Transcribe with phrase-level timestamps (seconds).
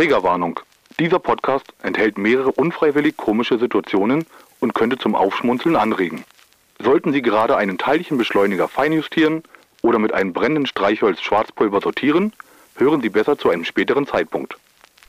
[0.00, 0.58] Triggerwarnung.
[0.98, 4.24] Dieser Podcast enthält mehrere unfreiwillig komische Situationen
[4.58, 6.24] und könnte zum Aufschmunzeln anregen.
[6.82, 9.42] Sollten Sie gerade einen Teilchenbeschleuniger feinjustieren
[9.82, 12.32] oder mit einem brennenden Streichholz Schwarzpulver sortieren,
[12.76, 14.56] hören Sie besser zu einem späteren Zeitpunkt.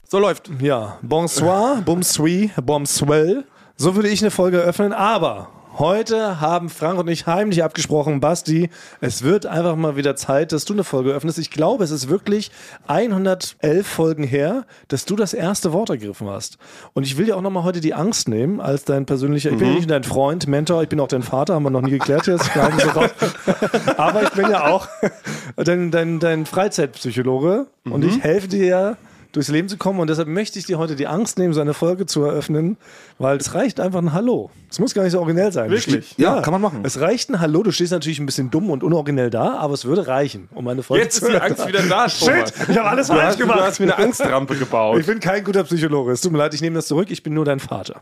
[0.09, 0.51] So läuft.
[0.59, 3.45] Ja, bonsoir, bonsoir, bonsoir.
[3.77, 5.47] So würde ich eine Folge eröffnen, aber
[5.77, 10.65] heute haben Frank und ich heimlich abgesprochen, Basti, es wird einfach mal wieder Zeit, dass
[10.65, 11.37] du eine Folge öffnest.
[11.37, 12.51] Ich glaube, es ist wirklich
[12.87, 16.57] 111 Folgen her, dass du das erste Wort ergriffen hast.
[16.93, 19.73] Und ich will dir auch nochmal heute die Angst nehmen, als dein persönlicher, ich bin
[19.73, 22.27] nicht nur dein Freund, Mentor, ich bin auch dein Vater, haben wir noch nie geklärt
[22.27, 22.49] jetzt.
[23.97, 24.87] aber ich bin ja auch
[25.55, 28.97] dein, dein, dein Freizeitpsychologe und ich helfe dir ja,
[29.31, 29.99] durchs Leben zu kommen.
[29.99, 32.77] Und deshalb möchte ich dir heute die Angst nehmen, so eine Folge zu eröffnen,
[33.17, 34.49] weil es reicht einfach ein Hallo.
[34.69, 35.69] Es muss gar nicht so originell sein.
[35.69, 36.15] Wirklich?
[36.17, 36.81] Ja, Ja, kann man machen.
[36.83, 37.63] Es reicht ein Hallo.
[37.63, 40.83] Du stehst natürlich ein bisschen dumm und unoriginell da, aber es würde reichen, um eine
[40.83, 43.43] Folge Jetzt zu ist die Angst wieder da, Shit, ich habe alles falsch hast, du
[43.43, 43.61] gemacht.
[43.61, 44.99] hast mir eine Angstrampe gebaut.
[44.99, 46.11] Ich bin kein guter Psychologe.
[46.11, 47.09] Es tut mir leid, ich nehme das zurück.
[47.11, 48.01] Ich bin nur dein Vater.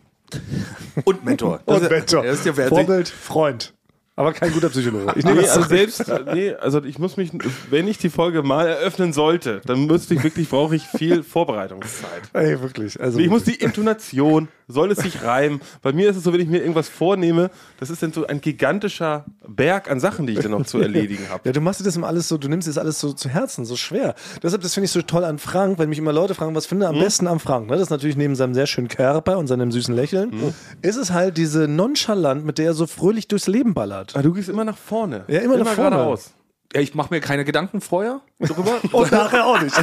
[1.05, 1.59] Und Mentor.
[1.65, 2.25] Und Mentor.
[2.25, 3.73] Er ist ja Vorbild, Freund.
[4.19, 5.13] Aber kein guter Psychologe.
[5.15, 6.03] Ich nehme Nee, also selbst,
[6.33, 7.31] nee, also ich muss mich,
[7.69, 12.23] wenn ich die Folge mal eröffnen sollte, dann müsste ich wirklich, brauche ich viel Vorbereitungszeit.
[12.33, 12.99] Ey, wirklich.
[12.99, 15.61] Also Ich muss die Intonation, soll es sich reimen.
[15.81, 18.41] Bei mir ist es so, wenn ich mir irgendwas vornehme, das ist dann so ein
[18.41, 21.39] gigantischer Berg an Sachen, die ich dann noch zu erledigen habe.
[21.45, 23.63] Ja, du machst dir das immer alles so, du nimmst das alles so zu Herzen,
[23.63, 24.13] so schwer.
[24.43, 26.87] Deshalb, das finde ich so toll an Frank, wenn mich immer Leute fragen, was finde
[26.89, 27.67] am besten am Frank?
[27.67, 27.73] Ne?
[27.73, 30.53] Das ist natürlich neben seinem sehr schönen Körper und seinem süßen Lächeln, Mhm.
[30.81, 34.08] ist es halt diese Nonchalant, mit der er so fröhlich durchs Leben ballert.
[34.13, 35.25] Aber du gehst immer nach vorne.
[35.27, 35.91] Ja, immer nach vorne.
[35.91, 36.31] geradeaus.
[36.73, 38.77] Ja, ich mache mir keine Gedanken vorher darüber.
[38.91, 39.75] Und nachher auch nicht.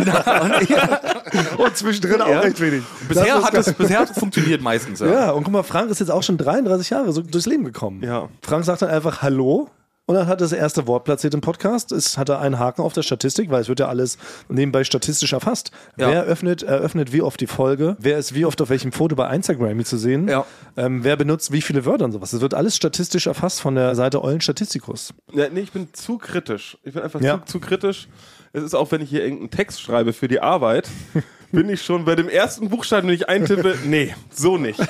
[1.59, 2.85] und zwischendrin auch recht wenig.
[3.09, 5.01] bisher, hat es, bisher hat es funktioniert meistens.
[5.01, 5.07] Ja.
[5.07, 8.03] Ja, und guck mal, Frank ist jetzt auch schon 33 Jahre so durchs Leben gekommen.
[8.05, 8.29] Ja.
[8.43, 9.69] Frank sagt dann einfach Hallo.
[10.09, 11.91] Und dann hat das erste Wort platziert im Podcast.
[11.91, 15.33] Es hat er einen Haken auf der Statistik, weil es wird ja alles nebenbei statistisch
[15.33, 15.73] erfasst.
[15.97, 16.09] Ja.
[16.09, 17.97] Wer öffnet, eröffnet wie oft die Folge?
[17.99, 20.29] Wer ist wie oft auf welchem Foto bei Instagram zu sehen?
[20.29, 20.47] Ja.
[20.77, 22.31] Ähm, wer benutzt wie viele Wörter und sowas?
[22.31, 25.13] Das wird alles statistisch erfasst von der Seite Eulen Statistikus.
[25.33, 26.79] Ja, nee, ich bin zu kritisch.
[26.85, 27.41] Ich bin einfach Ja.
[27.45, 28.07] zu, zu kritisch.
[28.53, 30.89] Es ist auch, wenn ich hier irgendeinen Text schreibe für die Arbeit,
[31.51, 34.81] bin ich schon bei dem ersten Buchstaben, den ich eintippe, nee, so nicht.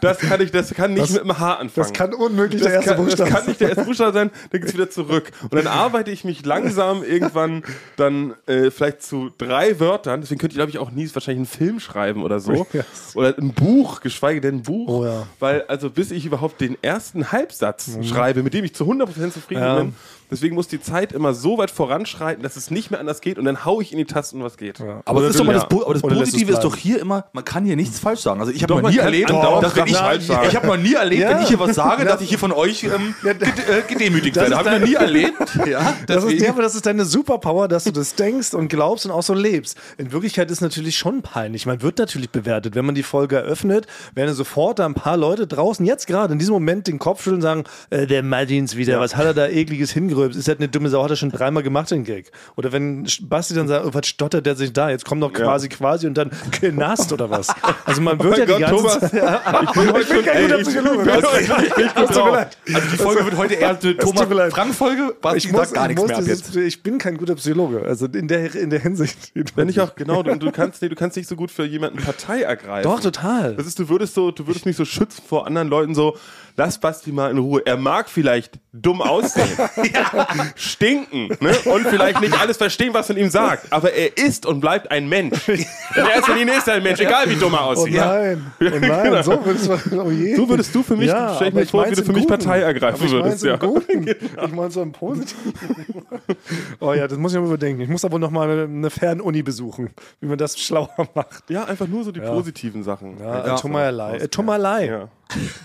[0.00, 2.14] Das kann ich, das kann nicht Das- mit einem H anfangen.
[2.14, 5.30] unmöglich das kann, Das kann nicht der erste Buchstabe sein, dann geht's wieder zurück.
[5.42, 7.62] Und dann arbeite ich mich langsam irgendwann
[7.96, 10.20] dann äh, vielleicht zu drei Wörtern.
[10.20, 12.66] Deswegen könnte ich, glaube ich, auch nie wahrscheinlich einen Film schreiben oder so.
[12.72, 12.84] Yes.
[13.14, 14.88] Oder ein Buch, geschweige denn ein Buch.
[14.88, 15.26] Oh ja.
[15.38, 19.62] Weil, also bis ich überhaupt den ersten Halbsatz schreibe, mit dem ich zu 100% zufrieden
[19.62, 19.76] Ja.
[19.80, 19.94] bin,
[20.30, 23.44] deswegen muss die Zeit immer so weit voranschreiten, dass es nicht mehr anders geht und
[23.44, 24.80] dann hau ich in die Tasten, was geht.
[25.04, 25.58] Aber, das, ist doch mal Ja.
[25.60, 28.20] das, Po- aber das es Positive ist doch hier immer, man kann hier nichts falsch
[28.20, 28.40] sagen.
[28.40, 31.30] Also ich habe noch nie erlebt, dass wenn ich, ich habe noch nie erlebt, Ja.
[31.30, 33.34] wenn ich hier was sage, dass ich hier von euch ähm, äh,
[33.88, 34.56] gedemütigt werde.
[34.56, 35.38] Habe ich noch nie erlebt.
[35.68, 39.04] Ja, Das ist, ja, aber das ist deine Superpower, dass du das denkst und glaubst
[39.06, 39.76] und auch so lebst.
[39.98, 41.66] In Wirklichkeit ist natürlich schon peinlich.
[41.66, 42.74] Man wird natürlich bewertet.
[42.74, 46.38] Wenn man die Folge eröffnet, werden sofort da ein paar Leute draußen, jetzt gerade in
[46.38, 49.48] diesem Moment, den Kopf schütteln und sagen, äh, der Martins wieder, was hat er da
[49.48, 50.38] ekliges hingerülpst?
[50.38, 51.02] Ist das eine dumme Sau?
[51.02, 52.30] Hat er schon dreimal gemacht, den Gag.
[52.56, 54.90] Oder wenn Basti dann sagt, oh, was stottert der sich da?
[54.90, 57.48] Jetzt kommt noch quasi, quasi und dann Knast oder was.
[57.84, 59.12] Also man wird ja die Gott, ganze Thomas, Zeit...
[59.62, 61.04] ich bin heute schon, kein guter ich Psychologe.
[61.04, 63.96] bin also die Folge wird heute eher eine.
[63.96, 65.16] Thomas-Frank-Folge.
[65.20, 66.56] Basti Ich, muss, gar ich, nichts mehr jetzt.
[66.56, 67.82] ich bin kein guter Psychologe.
[67.84, 69.32] Also in der, in der Hinsicht.
[69.54, 71.98] Wenn ich auch, genau, du, du kannst, nee, du kannst nicht so gut für jemanden
[72.02, 72.90] Partei ergreifen.
[72.90, 73.54] Doch, total.
[73.54, 76.16] Das ist, du würdest so, du würdest mich so schützen vor anderen Leuten so,
[76.56, 77.62] lass Basti mal in Ruhe.
[77.64, 79.48] Er mag vielleicht dumm aussehen,
[80.56, 81.56] stinken, ne?
[81.64, 83.72] Und vielleicht nicht alles verstehen, was man ihm sagt.
[83.72, 85.48] Aber er ist und bleibt ein Mensch.
[85.94, 87.94] Erster Linie ist er ein Mensch, egal wie dumm er Oh aussieht.
[87.96, 90.34] nein, oh nein, so würdest du, oh je.
[90.34, 92.44] So würdest du für mich, Ja, stell ich mir vor, wie du für mich Guten.
[92.44, 93.44] Partei ergreifen ich würdest.
[93.44, 93.56] Ja.
[93.56, 94.06] Guten.
[94.48, 95.52] Ich meine so im Positiven.
[96.80, 97.82] Oh ja, das muss ich mal überdenken.
[97.82, 99.90] Ich muss aber noch mal eine, Fernuni besuchen,
[100.20, 101.50] wie man das schlauer macht.
[101.50, 103.18] ja, einfach nur so die positiven Sachen.
[103.20, 103.56] Ja, ja.
[103.56, 104.16] Tomalei.
[104.16, 104.86] Äh, Tomalei.
[104.86, 105.08] Ja.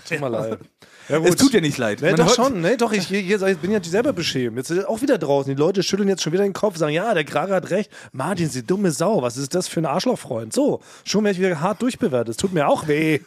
[0.08, 0.56] Tomalei.
[1.08, 2.00] Ja, Es tut dir nicht leid.
[2.00, 4.56] Man doch schon, nee, doch, ich, ich, ich bin ja selber beschämt.
[4.56, 5.54] Jetzt ist auch wieder draußen.
[5.54, 7.90] Die Leute schütteln jetzt schon wieder den Kopf, sagen, ja, der Krager hat recht.
[8.12, 10.52] Martin, Sie dumme Sau, was ist das für ein Arschlochfreund?
[10.52, 12.30] So, schon werde ich wieder hart durchbewertet.
[12.30, 13.20] Es tut mir auch weh.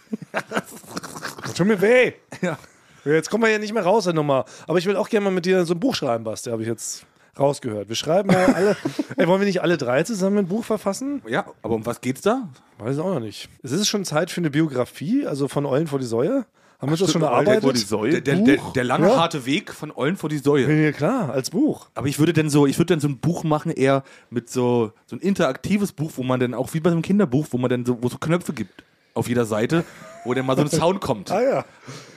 [1.46, 2.14] Es tut mir weh.
[2.42, 2.58] Ja.
[3.06, 4.46] Jetzt kommen wir ja nicht mehr raus, der Nummer.
[4.68, 6.68] Aber ich will auch gerne mal mit dir so ein Buch schreiben, Basti, habe ich
[6.68, 7.06] jetzt
[7.40, 7.88] rausgehört.
[7.90, 8.76] Wir schreiben mal alle.
[9.18, 11.22] Ey, wollen wir nicht alle drei zusammen ein Buch verfassen?
[11.28, 12.50] Ja, aber um was geht's da?
[12.80, 13.50] Weiß ich auch noch nicht.
[13.64, 16.46] Es ist schon Zeit für eine Biografie, also von Eulen vor die Säue.
[16.80, 17.64] Haben wir uns das schon erarbeitet?
[17.64, 18.22] vor die Säule.
[18.22, 19.18] Der, der, der, der lange, Ja.
[19.18, 20.72] harte Weg von Eulen vor die Säue.
[20.86, 21.90] Ja, klar, als Buch.
[21.96, 24.92] Aber ich würde denn so, ich würde dann so ein Buch machen, eher mit so,
[25.08, 27.70] so ein interaktives Buch, wo man dann auch wie bei so einem Kinderbuch, wo man
[27.72, 28.84] dann so, wo so Knöpfe gibt
[29.16, 29.84] auf jeder Seite,
[30.24, 31.32] wo dann mal so ein Sound kommt.
[31.32, 31.66] Ah ja.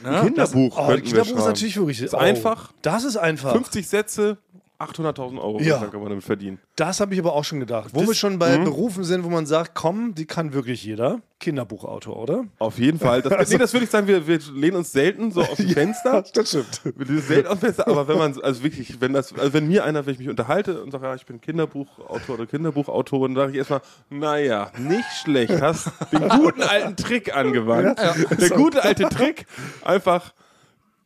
[0.04, 0.20] Ne?
[0.26, 2.02] Kinderbuch Oh, könnten wir Kinderbuch ist natürlich wirklich.
[2.02, 2.72] Ist oh, einfach.
[2.82, 3.52] Das ist einfach.
[3.52, 4.36] 50 Sätze,
[4.80, 5.78] 800.000 Euro Ja.
[5.78, 6.58] kann man damit verdienen.
[6.76, 7.90] Das habe ich aber auch schon gedacht.
[7.92, 11.20] Wo wir schon bei Berufen sind, wo man sagt, komm, die kann wirklich jeder.
[11.38, 12.44] Kinderbuchautor, oder?
[12.58, 13.22] Auf jeden Fall.
[13.22, 16.22] Das, nee, das würde ich sagen, wir, wir lehnen uns selten so aus dem Fenster.
[16.34, 16.80] das stimmt.
[16.84, 19.52] Wir lehnen uns selten aus dem Fenster, aber wenn man, also wirklich, wenn das, also
[19.52, 23.34] wenn mir einer, wenn ich mich unterhalte und sage, ja, ich bin Kinderbuchautor oder Kinderbuchautorin,
[23.34, 23.80] dann sage ich erstmal,
[24.10, 27.98] naja, nicht schlecht, hast den guten alten Trick angewandt.
[27.98, 29.46] Der gute alte Trick,
[29.82, 30.32] einfach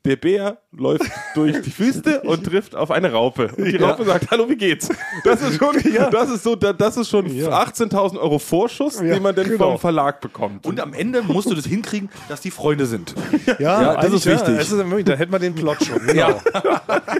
[0.04, 3.50] der Bär läuft durch die Wüste und trifft auf eine Raupe.
[3.56, 4.88] Und die Raupe sagt, hallo, wie geht's?
[5.24, 5.76] Das ist schon,
[6.10, 9.70] das ist so, das ist schon 18.000 Euro Vorschuss, Ja, den man dann genau.
[9.70, 10.66] vom Verlag bekommt.
[10.66, 13.14] Und am Ende musst du das hinkriegen, dass die Freunde sind.
[13.58, 14.48] Ja, Ja, das ist wichtig.
[14.48, 16.06] Ja, das ist da hätten wir den Plot schon.
[16.06, 16.40] Genau.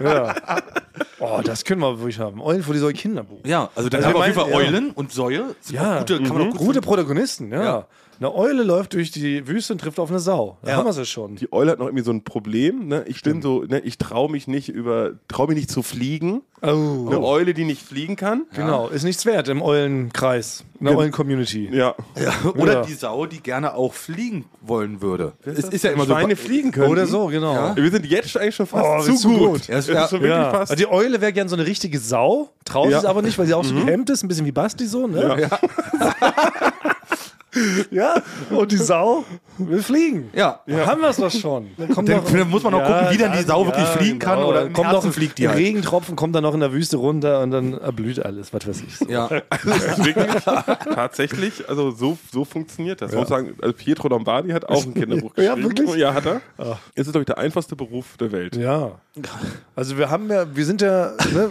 [0.03, 0.35] Ja.
[1.19, 2.41] Oh, das können wir wirklich haben.
[2.41, 3.41] Eulen vor die Säue Kinderbuch.
[3.45, 4.57] Ja, also dann Also haben wir auf jeden Fall ja.
[4.57, 5.55] Eulen und Säue.
[5.61, 7.87] Sind Ja, auch gute, kann man auch gut Gute Protagonisten, ja.
[8.21, 8.29] Ja.
[8.29, 10.57] Eine Eule läuft durch die Wüste und trifft auf eine Sau.
[10.63, 10.77] Da Ja.
[10.77, 11.37] haben wir sie schon.
[11.37, 12.89] die Eule hat noch irgendwie so ein Problem.
[12.89, 13.05] Ne?
[13.07, 16.43] Ich bin so, ne, ich traue mich nicht über, traue mich nicht zu fliegen.
[16.63, 17.07] Oh.
[17.09, 18.47] Eine Eule, die nicht fliegen kann.
[18.55, 21.69] Genau, ist nichts wert im Eulenkreis, in der Eulen-Community.
[21.71, 21.95] Ja.
[22.19, 22.83] Ja, oder Ja.
[22.83, 25.33] die Sau, die gerne auch fliegen wollen würde.
[25.45, 25.69] Es das?
[25.71, 26.13] ist ja immer so.
[26.15, 26.91] Schweine fliegen können.
[26.91, 27.77] Oder so, genau.
[27.77, 29.39] Wir sind jetzt eigentlich schon fast Oh, zu, ist zu gut.
[29.53, 29.67] gut.
[29.69, 30.51] Ja, es- ja, ist so wirklich Ja.
[30.53, 30.71] fast.
[30.73, 32.99] Also die Eule wäre gern so eine richtige Sau, traut Ja.
[32.99, 35.37] es aber nicht, weil sie auch so gehemmt ist, ein bisschen wie Basti so, ne?
[35.51, 35.59] Ja.
[38.51, 39.25] und die Sau
[39.59, 40.31] will fliegen.
[40.35, 40.61] Ja.
[40.67, 41.71] Da haben wir es doch schon.
[41.77, 44.39] Dann, kommt Dann- dann muss man noch gucken, wie dann die Sau wirklich fliegen kann
[44.43, 45.59] oder kommt Herzen noch fliegt die ein halt.
[45.61, 48.97] Regentropfen kommt dann noch in der Wüste runter und dann erblüht alles, was weiß ich.
[48.99, 49.07] So.
[49.09, 49.29] Ja.
[49.31, 50.45] wirklich,
[50.95, 53.13] tatsächlich, also so, so funktioniert das.
[53.13, 55.79] Ich muss sagen, also Pietro Lombardi hat auch ein Kinderbuch Ja, geschrieben.
[55.79, 55.95] wirklich?
[55.97, 56.41] Ja, hat er.
[56.95, 58.57] Es ist, glaube ich, der einfachste Beruf der Welt.
[58.57, 58.93] Ja.
[59.77, 61.49] Also wir haben ja, wir sind ja, ne?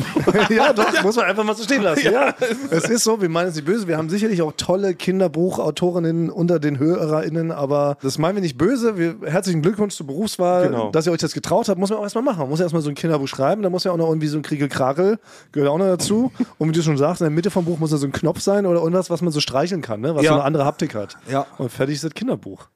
[0.49, 2.11] ja doch, muss man einfach mal so stehen lassen.
[2.11, 2.33] Ja,
[2.69, 3.87] es ist so, wir meinen es nicht böse.
[3.87, 8.97] Wir haben sicherlich auch tolle Kinderbuchautorinnen unter den HörerInnen, aber das meinen wir nicht böse.
[8.97, 10.91] Wir, herzlichen Glückwunsch zur Berufswahl, Genau.
[10.91, 12.39] dass ihr euch das getraut habt, muss man auch erstmal machen.
[12.39, 14.37] Man muss ja erstmal so ein Kinderbuch schreiben, da muss ja auch noch irgendwie so
[14.37, 15.19] ein Kriegelkrakel,
[15.51, 16.31] gehört auch noch dazu.
[16.57, 18.39] Und wie du schon sagst, in der Mitte vom Buch muss da so ein Knopf
[18.41, 20.15] sein oder irgendwas, was man so streicheln kann, ne?
[20.15, 20.29] was Ja.
[20.29, 21.17] so eine andere Haptik hat.
[21.29, 21.45] Ja.
[21.57, 22.67] Und fertig ist das Kinderbuch.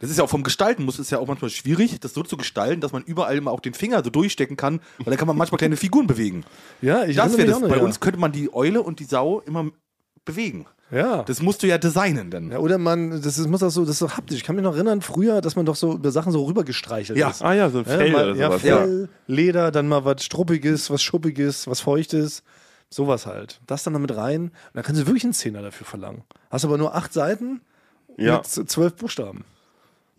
[0.00, 2.36] Das ist ja auch vom Gestalten, muss es ja auch manchmal schwierig, das so zu
[2.36, 5.36] gestalten, dass man überall immer auch den Finger so durchstecken kann, weil dann kann man
[5.36, 6.42] manchmal kleine Figuren bewegen.
[6.80, 7.60] Ja, ich Das wäre das.
[7.60, 7.82] noch, Bei ja.
[7.84, 9.66] uns könnte man die Eule und die Sau immer
[10.24, 10.66] bewegen.
[10.92, 11.22] Ja.
[11.22, 12.50] Das musst du ja designen dann.
[12.52, 14.36] Ja, oder man, das ist, muss auch so, das ist so haptisch.
[14.36, 17.30] Ich kann mich noch erinnern, früher, dass man doch so über Sachen so rübergestreichelt Ja.
[17.30, 17.42] ist.
[17.42, 18.60] Ah ja, so ein Ja, Fell mal, oder ja, sowas.
[18.60, 22.42] Fell, Leder, dann mal was Struppiges, was Schuppiges, was Feuchtes.
[22.90, 23.58] Sowas halt.
[23.66, 24.42] Das dann damit rein.
[24.42, 26.24] Und dann kannst du wirklich einen Zehner dafür verlangen.
[26.50, 27.62] Hast aber nur acht Seiten
[28.18, 28.36] Ja.
[28.38, 29.44] mit zwölf Buchstaben.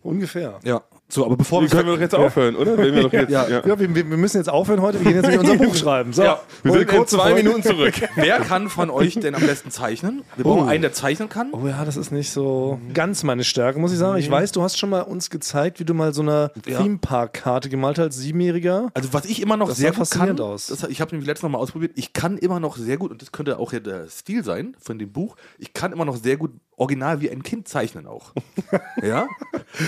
[0.02, 0.58] Ungefähr.
[0.64, 0.82] Ja.
[1.06, 2.78] So, aber bevor Wie können wir doch jetzt aufhören, oder?
[2.78, 3.46] Wir doch jetzt, Ja.
[3.46, 3.58] ja.
[3.64, 4.98] Ja, wir, wir wir müssen jetzt aufhören heute.
[5.00, 6.12] Wir gehen jetzt nämlich unser Buch schreiben.
[6.14, 7.94] So, Ja, Wir sind in kurze zwei Folge- Minuten zurück.
[8.16, 10.22] Wer kann von euch denn am besten zeichnen?
[10.36, 10.66] Wir brauchen Oh.
[10.66, 11.50] einen, der zeichnen kann.
[11.52, 14.18] Oh ja, das ist nicht so ganz meine Stärke, muss ich sagen.
[14.18, 16.78] Ich weiß, du hast schon mal uns gezeigt, wie du mal so eine Ja.
[16.80, 18.88] Theme-Park-Karte gemalt hast als Siebenjähriger.
[18.94, 20.68] Also was ich immer noch Das sehr gut faszinierend kann, aus.
[20.68, 23.20] Das, ich habe nämlich letztes Mal mal ausprobiert, ich kann immer noch sehr gut, und
[23.20, 26.38] das könnte auch ja der Stil sein von dem Buch, ich kann immer noch sehr
[26.38, 28.32] gut original wie ein Kind zeichnen auch.
[29.02, 29.26] ja?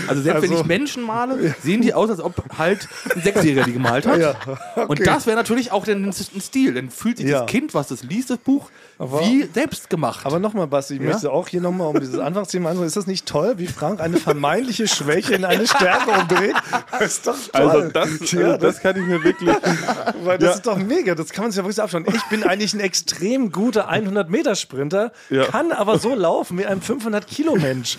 [0.08, 3.64] Also selbst wenn Also- ich Menschen male, sehen die aus, als ob halt ein Sechsjähriger
[3.64, 4.16] die gemalt hat.
[4.76, 6.74] Ja, Und das wäre natürlich auch ein ein Stil.
[6.74, 7.40] Dann fühlt sich Ja.
[7.40, 10.24] das Kind, was das liest, das Buch, Aber- wie selbst gemacht.
[10.24, 12.86] Aber nochmal, Basti, ich möchte auch hier nochmal um dieses Anfangsthema ansprechen.
[12.88, 16.54] Ist das nicht toll, wie Frank eine vermeintliche Schwäche in eine Stärke umdreht?
[16.92, 17.70] Das ist doch toll.
[17.70, 19.54] Also das, Ja, also das kann ich mir wirklich.
[20.24, 20.54] Weil das Ja.
[20.54, 22.06] ist doch mega, das kann man sich ja wirklich so abschauen.
[22.12, 25.44] Ich bin eigentlich ein extrem guter 100-Meter-Sprinter, Ja.
[25.44, 27.98] kann aber so laufen wie ein 500-Kilo-Mensch.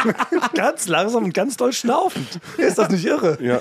[0.54, 2.40] ganz langsam und ganz doll schnaufend.
[2.56, 3.38] Ist das nicht irre?
[3.40, 3.60] Ja.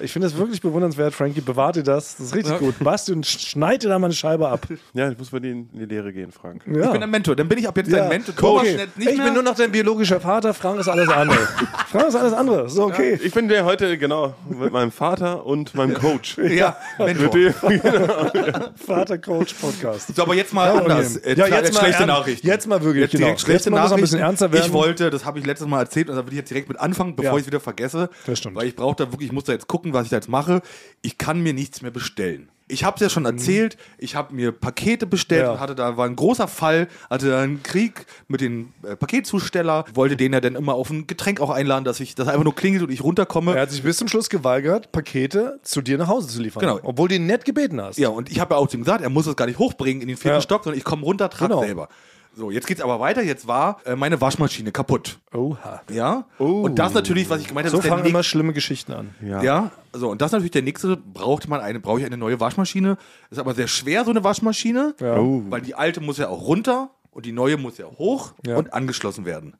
[0.00, 1.40] Ich finde das wirklich bewundernswert, Frankie.
[1.40, 2.16] Bewahrt dir das.
[2.16, 2.74] Das ist richtig gut.
[2.80, 4.66] Basti, und schneid dir da mal eine Scheibe ab.
[4.94, 6.62] ja, ich muss bei denen in die Lehre gehen, Frank.
[6.66, 6.86] Ja.
[6.86, 7.98] Ich bin ein Mentor, dann bin ich ab jetzt Ja.
[7.98, 8.34] dein Mentor.
[8.34, 8.64] Coach.
[8.64, 9.24] Nicht ich mehr.
[9.26, 11.38] bin nur noch dein biologischer Vater, Frank ist alles andere.
[11.90, 12.68] Frank ist alles andere.
[12.68, 13.18] So, okay.
[13.22, 16.36] Ich bin der heute, genau, mit meinem Vater und meinem Coach.
[16.38, 17.34] ja, Mentor.
[17.34, 17.54] Mit dem,
[18.86, 20.14] Vater-Coach-Podcast.
[20.14, 21.16] So, aber jetzt mal anders.
[21.16, 22.44] Äh, Ja, klar, jetzt mal schlechte Nachricht.
[22.44, 23.26] jetzt mal wirklich, Jetzt genau.
[23.64, 24.66] Jetzt mal muss ein bisschen ernster werden.
[24.66, 26.78] Ich wollte, das habe ich letztes Mal erzählt und da will ich jetzt direkt mit
[26.80, 27.36] anfangen, bevor Ja.
[27.36, 28.10] ich es wieder vergesse.
[28.26, 28.56] Das stimmt.
[28.56, 30.62] Weil ich brauche da wirklich, ich muss da jetzt gucken, was ich da jetzt mache.
[31.02, 32.48] Ich kann mir nichts mehr bestellen.
[32.68, 35.46] Ich habe es ja schon erzählt, ich habe mir Pakete bestellt Mhm.
[35.46, 35.52] Ja.
[35.54, 39.84] und hatte da war ein großer Fall, hatte da einen Krieg mit den äh, Paketzusteller,
[39.92, 42.54] wollte den ja dann immer auf ein Getränk auch einladen, dass ich das einfach nur
[42.54, 43.54] klingelt und ich runterkomme.
[43.56, 46.60] Er hat sich bis zum Schluss geweigert, Pakete zu dir nach Hause zu liefern.
[46.60, 46.80] Genau.
[46.82, 47.98] Obwohl du ihn nett gebeten hast.
[47.98, 50.00] Ja, und ich habe ja auch zu ihm gesagt, er muss es gar nicht hochbringen
[50.00, 50.40] in den vierten Ja.
[50.40, 51.62] Stock, sondern ich komme runter, trage Genau.
[51.64, 51.88] selber.
[52.34, 53.22] So, jetzt geht's aber weiter.
[53.22, 55.18] Jetzt war äh, meine Waschmaschine kaputt.
[55.34, 55.82] Oha.
[55.90, 56.24] Ja.
[56.38, 59.14] Und das natürlich, was ich gemeint habe, So ist fangen immer schlimme Geschichten an.
[59.20, 59.42] ja.
[59.42, 62.40] Ja, so und das ist natürlich der nächste, braucht man eine, brauche ich eine neue
[62.40, 62.96] Waschmaschine.
[63.30, 65.18] Ist aber sehr schwer, so eine Waschmaschine, Ja.
[65.18, 65.42] Oh.
[65.50, 68.56] weil die alte muss ja auch runter und die neue muss ja hoch Ja.
[68.56, 69.54] und angeschlossen werden.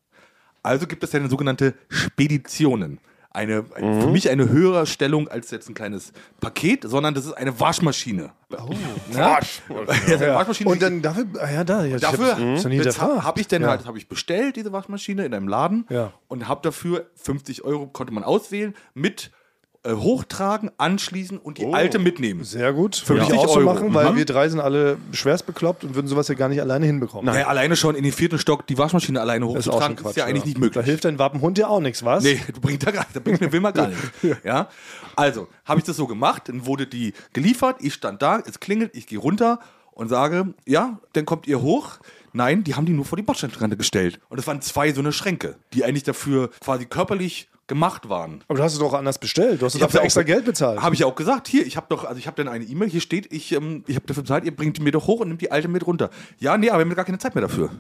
[0.63, 2.99] Also gibt es ja eine sogenannte Speditionen.
[3.35, 7.33] Eine, ein, für mich eine höhere Stellung als jetzt ein kleines Paket, sondern das ist
[7.33, 8.31] eine Waschmaschine.
[8.51, 8.71] Oh,
[9.17, 9.39] ja?
[9.69, 10.35] eine Ja.
[10.35, 10.69] Waschmaschine.
[10.71, 12.37] Und dann dafür, ah ja, da, ja, Dafür
[13.25, 13.69] habe ich dann Ja.
[13.69, 16.13] halt, habe ich bestellt, diese Waschmaschine in einem Laden Ja.
[16.29, 19.31] und habe dafür 50 Euro konnte man auswählen mit
[19.89, 22.45] hochtragen, anschließen und die alte mitnehmen.
[22.45, 22.95] Sehr gut.
[22.97, 23.75] Für mich 50 auch so Euro.
[23.75, 24.17] machen, weil Mhm.
[24.17, 27.35] wir drei sind alle schwerst bekloppt und würden sowas ja gar nicht alleine hinbekommen.
[27.35, 30.17] Ja, alleine schon in den vierten Stock die Waschmaschine alleine ist hochzutragen, ist, Quatsch.
[30.17, 30.85] ja eigentlich nicht Da möglich.
[30.85, 32.23] hilft dein Wappenhund ja auch nichts, was?
[32.23, 33.89] Nee, du bringt da gar da bringt mir will man gar
[34.23, 34.45] nicht.
[34.45, 34.69] Ja.
[35.17, 38.97] Also, habe ich das so gemacht, dann wurde die geliefert, ich stand da, es klingelt,
[38.97, 39.59] ich gehe runter
[39.93, 41.99] und sage, ja, dann kommt ihr hoch.
[42.33, 44.19] Nein, die haben die nur vor die Bordsteinkante gestellt.
[44.31, 48.43] Und es waren zwei so eine Schränke, die eigentlich dafür quasi körperlich gemacht waren.
[48.49, 49.63] Aber du hast es doch anders bestellt.
[49.63, 50.81] Du hast dafür ja auch- extra Geld bezahlt.
[50.83, 51.49] Habe ich ja auch gesagt.
[51.49, 53.95] Hier, ich habe doch, also ich habe dann eine E-Mail, hier steht, ich, ähm, ich
[53.97, 56.11] habe dafür bezahlt, ihr bringt die mir doch hoch und nimmt die alte mit runter.
[56.39, 57.71] Ja, nee, aber wir haben gar keine Zeit mehr dafür.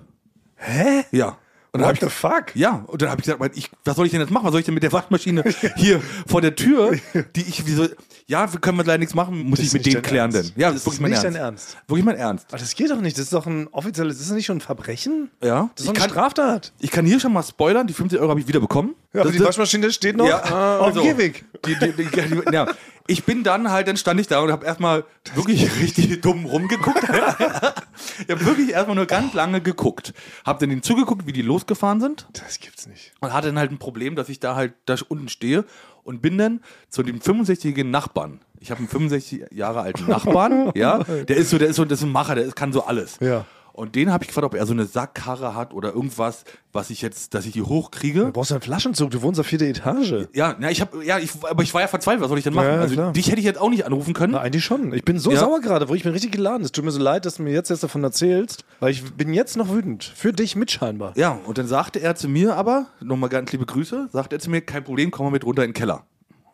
[0.57, 1.05] Hä?
[1.11, 1.37] Ja.
[1.75, 2.55] Und dann What hab the ich, fuck?
[2.55, 4.45] ja, und dann habe ich gesagt, ich, was soll ich denn jetzt machen?
[4.45, 5.43] Was soll ich denn mit der Waschmaschine
[5.77, 6.99] hier vor der Tür,
[7.35, 7.89] die ich, wie so,
[8.27, 10.51] ja, wir können wir leider nichts machen, muss Das ich mit denen dein klären Ernst.
[10.55, 10.61] denn.
[10.61, 11.37] Ja, Das das ist wirklich mein nicht Ernst.
[11.39, 11.77] dein Ernst.
[11.89, 12.47] Wirklich mein Ernst.
[12.51, 13.17] Aber das geht doch nicht.
[13.17, 15.31] Das ist doch ein offizielles, das ist nicht schon ein Verbrechen?
[15.43, 15.71] Ja.
[15.75, 16.73] Das ist doch eine kann- Straftat.
[16.79, 18.95] Ich kann hier schon mal spoilern, die 50 Euro habe ich wieder bekommen.
[19.15, 20.41] Ja, aber Das- die Waschmaschine steht noch Ja,
[20.79, 21.45] auf also, dem Gehweg.
[21.65, 22.67] Die, die, die, die, ja.
[23.07, 27.03] Ich bin dann halt, dann stand ich da und habe erstmal wirklich richtig dumm rumgeguckt.
[28.27, 30.13] ich habe wirklich erstmal nur ganz lange geguckt.
[30.45, 33.13] Habe dann ihnen zugeguckt, wie die losgefahren sind Das gibt's nicht.
[33.21, 35.65] und hatte dann halt ein Problem, dass ich da halt da unten stehe
[36.05, 38.41] und bin dann zu dem 65-jährigen Nachbarn.
[38.61, 41.99] Ich habe einen 65 Jahre alten Nachbarn, ja, der ist so, der ist so, das
[42.01, 43.19] ist ein Macher, der ist, kann so alles.
[43.21, 43.45] Ja.
[43.75, 47.01] Und den habe ich gefragt, ob er so eine Sackkarre hat oder irgendwas, was ich
[47.01, 48.27] jetzt, dass ich die hochkriege.
[48.27, 50.27] Du brauchst einen Flaschenzug, du wohnst auf vierter Etage.
[50.35, 52.21] Ja, na, ich habe, ja, ich, aber ich war ja verzweifelt.
[52.23, 52.67] Was soll ich denn machen?
[52.69, 53.13] Ja, ja, also klar.
[53.13, 54.35] dich hätte ich jetzt auch nicht anrufen können.
[54.35, 54.93] Na, eigentlich schon.
[54.93, 55.39] Ich bin so Ja.
[55.41, 56.65] sauer gerade, wo ich bin richtig geladen.
[56.65, 59.33] Es tut mir so leid, dass du mir jetzt erst davon erzählst, weil ich bin
[59.33, 60.05] jetzt noch wütend.
[60.05, 61.13] Für dich mit scheinbar.
[61.17, 64.51] Ja, und dann sagte er zu mir aber, nochmal ganz liebe Grüße, sagte er zu
[64.51, 66.05] mir, kein Problem, komm mal mit runter in den Keller.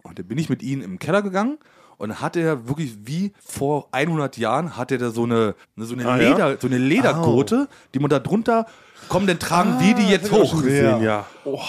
[0.04, 1.58] Und dann bin ich mit ihm im Keller gegangen
[1.98, 6.08] und hatte er wirklich wie vor 100 Jahren, hatte er da so eine, so eine,
[6.08, 6.30] Ah, ja?
[6.30, 8.66] Leder, so eine Ledergurte, die man da drunter,
[9.08, 10.62] komm, dann tragen wir die jetzt hoch.
[10.64, 10.98] Ja.
[11.00, 11.26] Ja.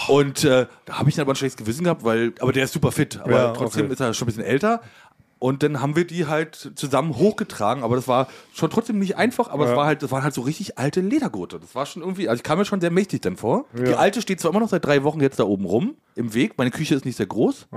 [0.08, 2.72] Und äh, da habe ich dann aber ein schlechtes Gewissen gehabt, weil, aber der ist
[2.72, 3.92] super fit, aber Ja, trotzdem okay.
[3.94, 4.80] ist er schon ein bisschen älter.
[5.40, 9.48] Und dann haben wir die halt zusammen hochgetragen, aber das war schon trotzdem nicht einfach,
[9.48, 11.58] aber es war halt, das waren halt so richtig alte Ledergurte.
[11.58, 13.64] Das war schon irgendwie, also ich kam mir schon sehr mächtig dann vor.
[13.74, 16.58] Die alte steht zwar immer noch seit drei Wochen jetzt da oben rum im Weg,
[16.58, 17.68] meine Küche ist nicht sehr groß,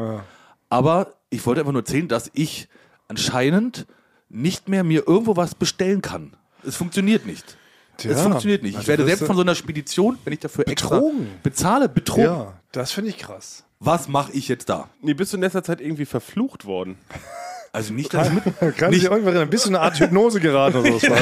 [0.69, 2.68] aber ich wollte einfach nur erzählen, dass ich
[3.08, 3.86] anscheinend
[4.30, 6.36] nicht mehr mir irgendwo was bestellen kann.
[6.66, 7.58] Es funktioniert nicht.
[7.98, 8.12] Tja.
[8.12, 8.72] es funktioniert nicht.
[8.72, 11.28] Ich Also werde wirst selbst von so einer Spedition, wenn ich dafür extra Betrogen.
[11.44, 12.24] bezahle, betrogen.
[12.25, 13.66] Ja, das finde ich krass.
[13.80, 14.90] Was mache ich jetzt da?
[15.02, 16.98] Nee, bist du in letzter Zeit irgendwie verflucht worden?
[17.75, 18.44] Also nicht, dass ich mit,
[18.77, 21.08] Kann nicht, irgendwann ein bisschen eine Art Hypnose geraten oder so.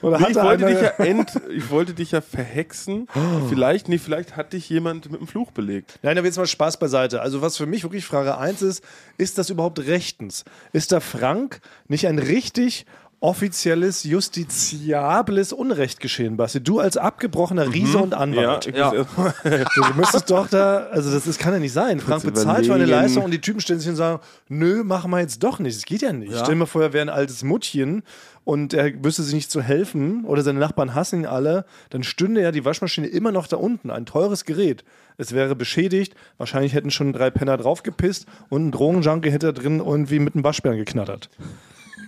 [0.00, 3.06] Oder Nee, ich, wollte dich ja ent, ich wollte dich ja verhexen.
[3.50, 5.98] Vielleicht, nee, vielleicht hat dich jemand mit einem Fluch belegt.
[6.02, 7.20] Nein, aber jetzt mal Spaß beiseite.
[7.20, 8.82] Also was für mich wirklich Frage 1 ist,
[9.18, 10.46] ist das überhaupt rechtens?
[10.72, 12.86] Ist da Frank nicht ein richtig
[13.20, 16.62] offizielles, justiziables Unrecht geschehen, Basti?
[16.62, 18.66] Du als abgebrochener Riese und Ja, Anwalt.
[18.76, 18.92] Ja.
[18.92, 19.08] erst-
[19.76, 22.00] Du müsstest doch da, also das ist, kann ja nicht sein.
[22.00, 22.84] Frank bezahlt für eine.
[22.86, 25.76] Leistung und die Typen stellen sich und sagen, nö, machen wir jetzt doch nicht.
[25.76, 26.32] Das geht ja nicht.
[26.32, 26.38] Ja.
[26.38, 28.02] Stell dir mal vor, er wäre ein altes Muttchen
[28.44, 32.42] und er wüsste sich nicht zu helfen oder seine Nachbarn hassen ihn alle, dann stünde
[32.42, 33.90] ja die Waschmaschine immer noch da unten.
[33.90, 34.84] Ein teures Gerät.
[35.18, 36.14] Es wäre beschädigt.
[36.38, 40.44] Wahrscheinlich hätten schon drei Penner draufgepisst und ein Drogenjunkie hätte da drin irgendwie mit einem
[40.44, 41.28] Waschbären geknattert.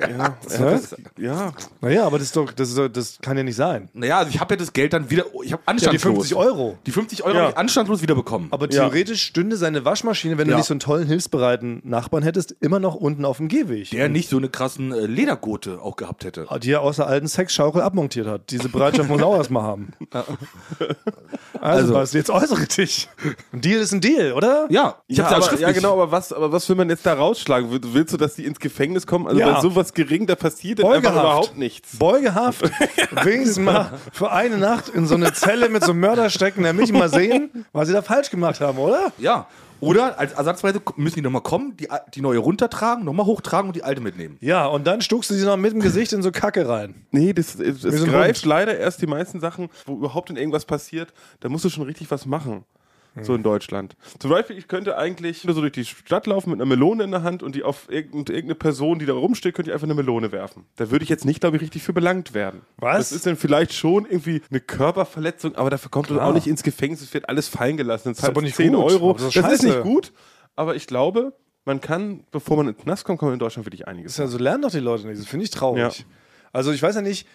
[0.01, 1.53] Ja, das, ja.
[1.81, 3.89] Naja, aber das, ist doch, das, ist doch, das kann ja nicht sein.
[3.95, 6.15] naja, also ich habe ja das Geld dann wieder, ich habe Ja, die anstandslos.
[6.29, 6.79] 50 Euro.
[6.87, 7.41] Die 50 Euro Ja.
[7.43, 8.49] habe ich anstandslos wieder bekommen.
[8.51, 12.79] Aber theoretisch stünde seine Waschmaschine, wenn du nicht so einen tollen, hilfsbereiten Nachbarn hättest, immer
[12.81, 13.91] noch unten auf dem Gehweg.
[13.91, 16.47] der nicht so eine krassen äh, Ledergurte auch gehabt hätte.
[16.63, 18.51] die er aus der alten Sexschaukel abmontiert hat.
[18.51, 19.93] Diese Bereitschaft muss auch erstmal haben.
[21.61, 23.09] Also, Also- jetzt äußere dich.
[23.53, 24.67] Ein Deal ist ein Deal, oder?
[24.71, 27.05] Ja, ich Ja, habe ja aber, ja, genau, aber was, aber was will man jetzt
[27.07, 27.71] da rausschlagen?
[27.71, 29.27] Will- Willst du, dass die ins Gefängnis kommen?
[29.27, 29.53] Also Ja.
[29.55, 31.97] bei sowas gering, da passiert dann einfach überhaupt nichts.
[31.99, 32.63] Beugehaft.
[33.25, 36.73] Wenigstens mal für eine Nacht in so eine Zelle mit so einem Mörder stecken, der
[36.73, 39.13] mich mal sehen, was sie da falsch gemacht haben, oder?
[39.19, 39.47] Ja.
[39.81, 43.85] Oder als Ersatzweise müssen die nochmal kommen, die, die neue runtertragen, nochmal hochtragen und die
[43.85, 44.37] alte mitnehmen.
[44.41, 47.07] Ja, und dann stuckst du sie noch mit dem Gesicht in so Kacke rein.
[47.11, 48.49] Nee, das, das, ein greift Hund.
[48.49, 52.11] leider erst die meisten Sachen, wo überhaupt in irgendwas passiert, da musst du schon richtig
[52.11, 52.65] was machen.
[53.25, 53.97] So in Deutschland.
[54.19, 57.11] Zum Beispiel, ich könnte eigentlich nur so durch die Stadt laufen mit einer Melone in
[57.11, 60.33] der Hand und die auf irgendeine, Person, die da rumsteht, könnte ich einfach eine Melone
[60.33, 60.65] werfen.
[60.77, 62.63] Da würde ich jetzt nicht, glaube ich, richtig für belangt werden.
[62.77, 62.99] Was?
[62.99, 66.63] Das ist dann vielleicht schon irgendwie eine Körperverletzung, aber dafür kommt man auch nicht ins
[66.63, 68.11] Gefängnis, es wird alles fallen gelassen.
[68.11, 68.93] Das Ist aber nicht 10 gut.
[68.93, 69.11] Euro.
[69.11, 69.67] Aber das Das, ist ist scheiße.
[69.67, 70.13] nicht gut,
[70.57, 71.33] aber ich glaube,
[71.65, 74.25] man kann, bevor man in den Knast kommt, kann man in Deutschland wirklich einiges Das
[74.27, 75.21] ist ja so lernen doch die Leute nicht.
[75.21, 75.81] Das finde ich traurig.
[75.99, 76.05] Ja.
[76.53, 77.27] Also ich weiß ja nicht,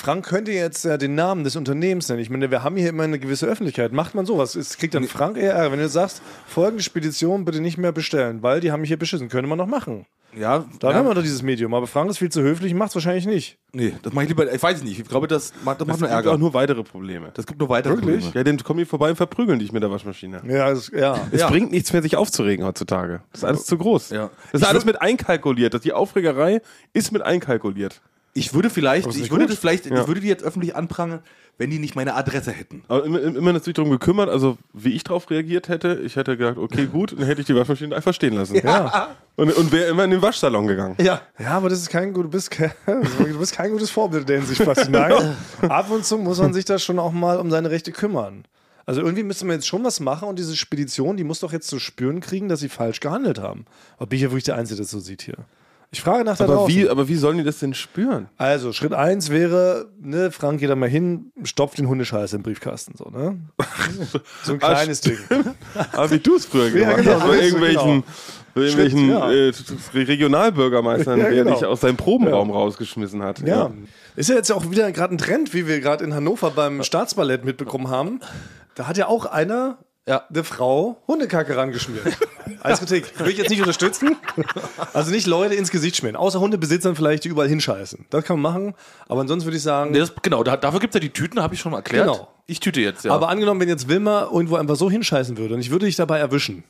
[0.00, 2.20] Frank könnte jetzt ja den Namen des Unternehmens nennen.
[2.22, 3.92] Ich meine, wir haben hier immer eine gewisse Öffentlichkeit.
[3.92, 4.54] Macht man sowas?
[4.54, 5.72] Es kriegt dann Frank eher Ärger.
[5.72, 9.28] Wenn du sagst, folgende Spedition bitte nicht mehr bestellen, weil die haben mich hier beschissen.
[9.28, 10.06] Könnte man noch machen.
[10.38, 10.94] Ja, Da ja.
[10.96, 11.74] haben wir doch dieses Medium.
[11.74, 13.58] Aber Frank ist viel zu höflich, macht es wahrscheinlich nicht.
[13.72, 14.52] Nee, das mache ich lieber.
[14.52, 15.00] Ich weiß nicht.
[15.00, 16.32] Ich glaube, das macht, das macht Es nur gibt Ärger.
[16.32, 17.30] auch nur weitere Probleme.
[17.34, 18.24] das gibt nur weitere Wirklich?
[18.26, 18.34] Probleme.
[18.34, 20.42] Ja, dann kommen die vorbei und verprügeln dich mit der Waschmaschine.
[20.46, 21.18] Ja, es, ja.
[21.32, 21.48] Es Ja.
[21.48, 23.22] bringt nichts mehr, sich aufzuregen heutzutage.
[23.32, 24.10] Das ist alles zu groß.
[24.10, 24.30] Ja.
[24.52, 25.74] Das ist alles mit einkalkuliert.
[25.74, 26.60] Das- Die Aufregerei
[26.92, 28.00] ist mit einkalkuliert.
[28.38, 30.00] Ich würde vielleicht, ich würde das vielleicht, Ja.
[30.02, 31.20] ich würde die jetzt öffentlich anprangern,
[31.58, 32.82] wenn die nicht meine Adresse hätten.
[32.88, 36.56] Aber immer, immer natürlich darum gekümmert, also wie ich darauf reagiert hätte, ich hätte gedacht,
[36.56, 38.54] okay, gut, dann hätte ich die Waschmaschine einfach stehen lassen.
[38.56, 39.16] Ja.
[39.36, 40.94] Und, und wäre immer in den Waschsalon gegangen.
[41.00, 41.20] Ja.
[41.38, 44.26] ja, aber das ist kein, gut- du bist kein, du bist kein gutes Vorbild in
[44.28, 44.88] der Hinsicht, Basti.
[44.90, 48.44] Nein, ab und zu muss man sich da schon auch mal um seine Rechte kümmern.
[48.86, 51.68] Also irgendwie müsste man jetzt schon was machen und diese Spedition, die muss doch jetzt
[51.68, 53.66] zu spüren kriegen, dass sie falsch gehandelt haben.
[53.98, 55.34] Aber bin ich ja wirklich der Einzige, der das so sieht hier.
[55.90, 56.74] Ich frage nach da Aber draußen.
[56.74, 58.28] wie, aber wie sollen die das denn spüren?
[58.36, 62.94] Also, Schritt eins wäre, ne, Frank geht da mal hin, stopft den Hundescheiß im Briefkasten,
[62.96, 63.38] so, ne?
[64.44, 65.16] So ein Ah, kleines Ding.
[65.92, 68.04] Aber wie du es früher Ja, gemacht genau, hast, so bei ist es, irgendwelchen,
[68.54, 69.30] bei irgendwelchen ja.
[69.32, 69.52] äh,
[69.94, 71.54] Regionalbürgermeistern, Ja, der genau.
[71.56, 73.40] dich aus seinem Probenraum rausgeschmissen hat.
[73.40, 73.70] Ja.
[74.16, 77.44] Ist ja jetzt auch wieder gerade ein Trend, wie wir gerade in Hannover beim Staatsballett
[77.44, 78.20] mitbekommen haben.
[78.74, 79.78] Da hat ja auch einer,
[80.08, 80.24] Ja.
[80.28, 82.04] eine Frau, Hundekacke rangeschmiert.
[82.62, 83.18] Als Kritik.
[83.20, 84.16] Will ich jetzt nicht unterstützen.
[84.94, 86.16] Also nicht Leute ins Gesicht schmieren.
[86.16, 88.06] Außer Hundebesitzern vielleicht, die überall hinscheißen.
[88.10, 88.74] Das kann man machen.
[89.06, 89.92] Aber ansonsten würde ich sagen.
[89.92, 92.06] Nee, das, genau, da, dafür gibt es ja die Tüten, habe ich schon mal erklärt.
[92.06, 92.28] Genau.
[92.46, 93.12] Ich tüte jetzt, ja.
[93.12, 96.18] Aber angenommen, wenn jetzt Wilma irgendwo einfach so hinscheißen würde und ich würde dich dabei
[96.18, 96.64] erwischen.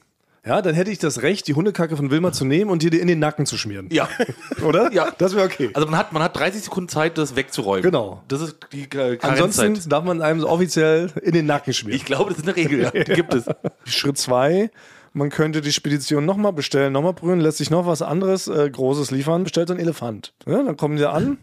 [0.47, 3.01] Ja, dann hätte ich das Recht, die Hundekacke von Wilma zu nehmen und dir die
[3.01, 3.89] in den Nacken zu schmieren.
[3.91, 4.09] ja.
[4.65, 4.93] Oder?
[4.93, 5.13] Ja.
[5.19, 5.71] Das wäre okay.
[5.75, 7.83] Also man hat, man hat 30 Sekunden Zeit, das wegzuräumen.
[7.83, 8.23] Genau.
[8.29, 9.93] Das ist die äh, Ansonsten Karenzzeit.
[9.93, 11.97] darf man einem so offiziell in den Nacken schmieren.
[11.97, 12.91] Ich glaube, das ist eine Regel, ja.
[12.91, 13.45] Die gibt es.
[13.85, 14.71] Schritt zwei,
[15.13, 19.11] man könnte die Spedition nochmal bestellen, nochmal prüfen, lässt sich noch was anderes äh, Großes
[19.11, 20.33] liefern, bestellt so einen Elefant.
[20.47, 21.39] Ja, dann kommen die an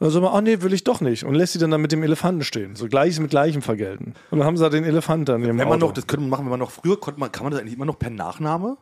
[0.00, 1.24] und dann sagt man, ach nee, will ich doch nicht.
[1.24, 2.74] Und lässt sie dann da mit dem Elefanten stehen.
[2.74, 4.14] So Gleiches mit Gleichem vergelten.
[4.32, 5.86] Und dann haben sie da den Elefant dann im Wenn man Auto.
[5.86, 7.74] noch, das könnte man machen, wenn man noch früher konnte man, kann man das eigentlich
[7.76, 8.76] immer noch per Nachname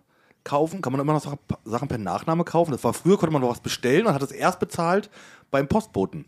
[0.45, 0.81] kaufen?
[0.81, 1.21] Kann man immer noch
[1.65, 2.71] Sachen- per Nachname kaufen?
[2.71, 5.11] Das war früher, konnte man noch was bestellen und hat es erst bezahlt
[5.51, 6.27] beim Postboten.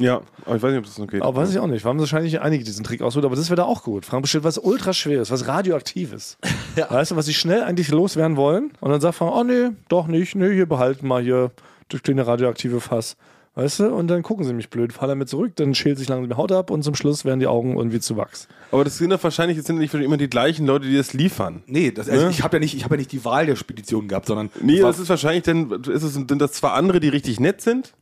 [0.00, 1.22] Ja, aber ich weiß nicht, ob das noch geht.
[1.22, 1.84] Aber weiß ich auch nicht.
[1.84, 4.04] Wir haben wahrscheinlich einige diesen Trick ausprobiert, aber das wäre da auch gut.
[4.04, 6.38] Frank bestellt was ultra schweres, was radioaktives.
[6.76, 6.90] Ja.
[6.90, 8.70] Weißt du, was sie schnell eigentlich loswerden wollen?
[8.80, 11.50] Und dann sagt Frank, oh nee, doch nicht, nee, hier behalten mal hier
[11.88, 13.16] das kleine radioaktive Fass.
[13.56, 13.86] Weißt du?
[13.88, 16.52] Und dann gucken sie mich blöd, fahren damit zurück, dann schält sich langsam die Haut
[16.52, 18.48] ab und zum Schluss werden die Augen irgendwie zu Wachs.
[18.70, 21.62] Aber das sind doch wahrscheinlich, es sind nicht immer die gleichen Leute, die das liefern.
[21.66, 22.30] Nee, das, also Ne?
[22.30, 24.80] ich habe ja, nicht- ich hab ja nicht die Wahl der Spedition gehabt, sondern Nee,
[24.80, 27.94] das ist wahrscheinlich, dann ist es, sind das zwar andere, die richtig nett sind,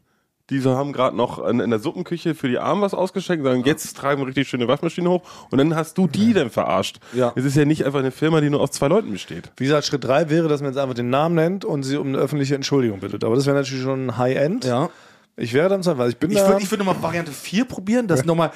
[0.51, 3.63] die so haben gerade noch in, in der Suppenküche für die Armen was ausgeschenkt, sagen,
[3.65, 6.99] jetzt tragen wir richtig schöne Waschmaschine hoch und dann hast du die dann verarscht.
[7.15, 7.33] Ja.
[7.37, 9.53] Es ist ja nicht einfach eine Firma, die nur aus zwei Leuten besteht.
[9.57, 12.09] Wie gesagt, Schritt drei wäre, dass man jetzt einfach den Namen nennt und sie um
[12.09, 13.23] eine öffentliche Entschuldigung bittet.
[13.23, 14.65] Aber das wäre natürlich schon ein High-End.
[14.65, 14.91] ja.
[15.37, 16.49] Ich wäre dann zwar, weil ich bin Ich da.
[16.49, 18.53] würde ich würd nochmal Variante 4 probieren, dass nochmal,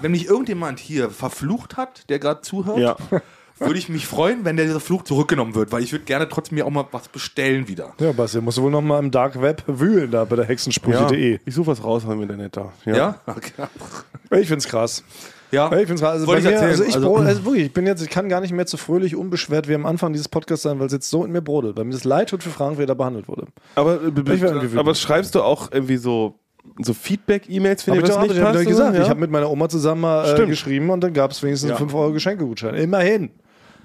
[0.00, 2.96] wenn mich irgendjemand hier verflucht hat, der gerade zuhört, Ja.
[3.58, 6.56] würde ich mich freuen, wenn der dieser Fluch zurückgenommen wird, weil ich würde gerne trotzdem
[6.56, 7.92] mir auch mal was bestellen wieder.
[7.98, 11.40] ja, Basti, musst du wohl noch mal im Dark Web wühlen da bei der hexensprüche.de.
[11.44, 12.72] Ich suche was raus im Internet da.
[12.86, 13.20] Ja?
[13.26, 13.52] Okay.
[14.40, 15.02] Ich find's krass.
[15.52, 15.70] Ja.
[15.76, 16.02] Ich find's.
[16.02, 16.70] Also, Wollte ich mir, erzählen.
[16.70, 19.14] also ich, Also- also wirklich, ich bin jetzt, ich kann gar nicht mehr so fröhlich,
[19.14, 21.76] unbeschwert wie am Anfang dieses Podcasts sein, weil es jetzt so in mir brodelt.
[21.76, 23.46] Weil mir das leid tut für Frank, wie er da behandelt wurde.
[23.74, 26.34] Aber, äh, aber schreibst du auch irgendwie so,
[26.80, 28.90] so Feedback-E-Mails, dir ich was doch, nicht hab ich gesagt.
[28.90, 28.98] oder?
[28.98, 29.04] Ja?
[29.04, 31.76] Ich habe mit meiner Oma zusammen mal äh, geschrieben und dann gab es wenigstens Ja.
[31.76, 32.74] einen 5 Euro Geschenkegutschein.
[32.74, 33.30] Immerhin.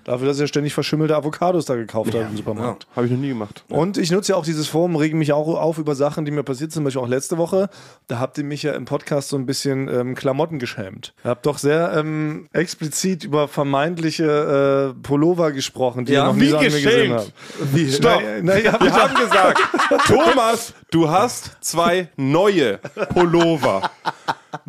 [0.07, 2.87] Dafür, dass er ständig verschimmelte Avocados da gekauft hat im Supermarkt.
[2.95, 3.65] Habe ich noch nie gemacht.
[3.67, 6.43] Und ich nutze ja auch dieses Forum, rege mich auch auf über Sachen, die mir
[6.43, 7.69] passiert sind, zum Beispiel auch letzte Woche.
[8.07, 11.13] Da habt ihr mich ja im Podcast so ein bisschen ähm, Klamotten geschämt.
[11.25, 16.35] Ihr habt doch sehr ähm, explizit über vermeintliche äh, Pullover gesprochen, die Ja, ihr noch
[16.35, 17.13] nie so gesehen geschämt?
[17.15, 17.33] habt.
[17.75, 18.21] Wie, Stopp!
[18.43, 19.59] Na, na, habt Wir haben gesagt,
[20.07, 22.77] Thomas, du hast zwei neue
[23.13, 23.91] Pullover.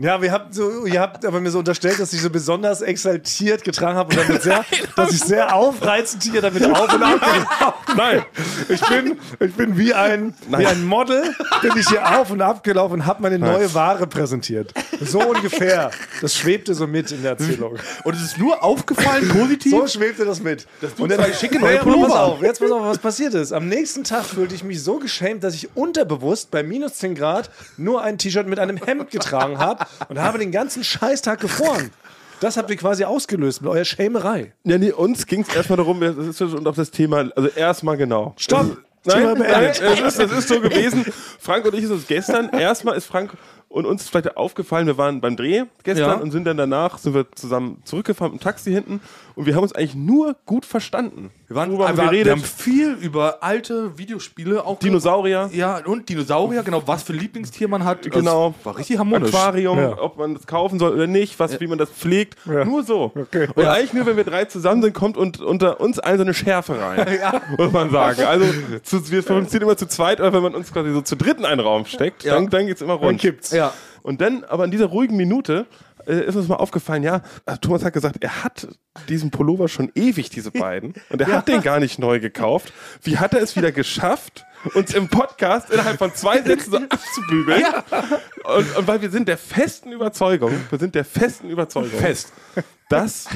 [0.01, 3.65] Ja, wir habt so, ihr habt aber mir so unterstellt, dass ich so besonders exaltiert
[3.65, 4.65] getragen habe und damit sehr,
[4.97, 8.25] dass ich sehr aufreizend hier damit auf und ab Nein,
[8.69, 12.63] Ich bin, ich bin wie ein, wie ein Model, bin ich hier auf und ab
[12.63, 14.73] gelaufen und habe meine neue Ware präsentiert.
[15.01, 15.91] So ungefähr.
[16.21, 17.77] Das schwebte so mit in der Erzählung.
[18.05, 19.73] Und es ist nur aufgefallen, positiv.
[19.73, 20.69] So schwebte das mit.
[20.99, 23.53] und dann schicke neue Pullover pass auf, jetzt pass auf, was passiert ist.
[23.53, 27.51] Am nächsten Tag fühlte ich mich so geschämt, dass ich unterbewusst bei minus 10 Grad
[27.77, 31.91] nur ein T-Shirt mit einem Hemd getragen habe und habe den ganzen Scheißtag gefroren.
[32.41, 34.53] Das habt ihr quasi ausgelöst mit eurer Schämerei.
[34.65, 37.97] ja, nee, uns ging es erstmal darum, das ist und auf das Thema, also erstmal
[37.97, 38.35] genau.
[38.37, 38.79] Stopp!
[39.05, 39.81] Nein, Thema nein, beendet.
[39.81, 41.05] es ist, das ist so gewesen.
[41.39, 43.33] Frank und ich ist uns gestern, erstmal ist Frank
[43.69, 46.15] Und uns vielleicht aufgefallen, wir waren beim Dreh gestern Ja.
[46.15, 49.01] und sind dann danach, sind wir zusammen zurückgefahren mit dem Taxi hinten
[49.35, 51.31] und wir haben uns eigentlich nur gut verstanden.
[51.49, 56.63] Wir, waren, Worüber haben wir, haben viel über alte Videospiele, auch Dinosaurier, Ja, und Dinosaurier,
[56.63, 58.05] genau, was für Lieblingstier man hat.
[58.05, 58.55] Das Genau.
[58.65, 59.33] War richtig harmonisch.
[59.33, 59.99] Aquarium, Ja.
[59.99, 62.37] ob man das kaufen soll oder nicht, was, wie man das pflegt.
[62.45, 62.67] Ja.
[62.67, 63.13] Nur so.
[63.15, 63.49] Okay.
[63.55, 66.35] Und eigentlich nur, wenn wir drei zusammen sind, kommt und, unter uns allen so eine
[66.35, 67.07] Schärfe rein.
[67.57, 68.25] Muss man sagen.
[68.25, 68.45] Also
[68.83, 71.61] zu, wir funktionieren immer zu zweit, aber wenn man uns quasi so zu dritten einen
[71.61, 72.35] Raum steckt, Ja.
[72.35, 73.09] dann, dann geht's immer rund.
[73.09, 73.53] Dann kippt's.
[73.53, 73.73] Ja.
[74.03, 75.65] Und dann, aber in dieser ruhigen Minute,
[76.09, 78.69] äh, ist uns mal aufgefallen, ja, äh, Thomas hat gesagt, er hat
[79.09, 80.95] diesen Pullover schon ewig, diese beiden.
[81.11, 82.73] Und er hat den gar nicht neu gekauft.
[83.03, 84.45] Wie hat er es wieder geschafft,
[84.75, 87.65] uns im Podcast innerhalb von zwei Sätzen so abzubügeln?
[88.45, 92.33] Und, und weil wir sind der festen Überzeugung, wir sind der festen Überzeugung, Fest.
[92.89, 93.29] dass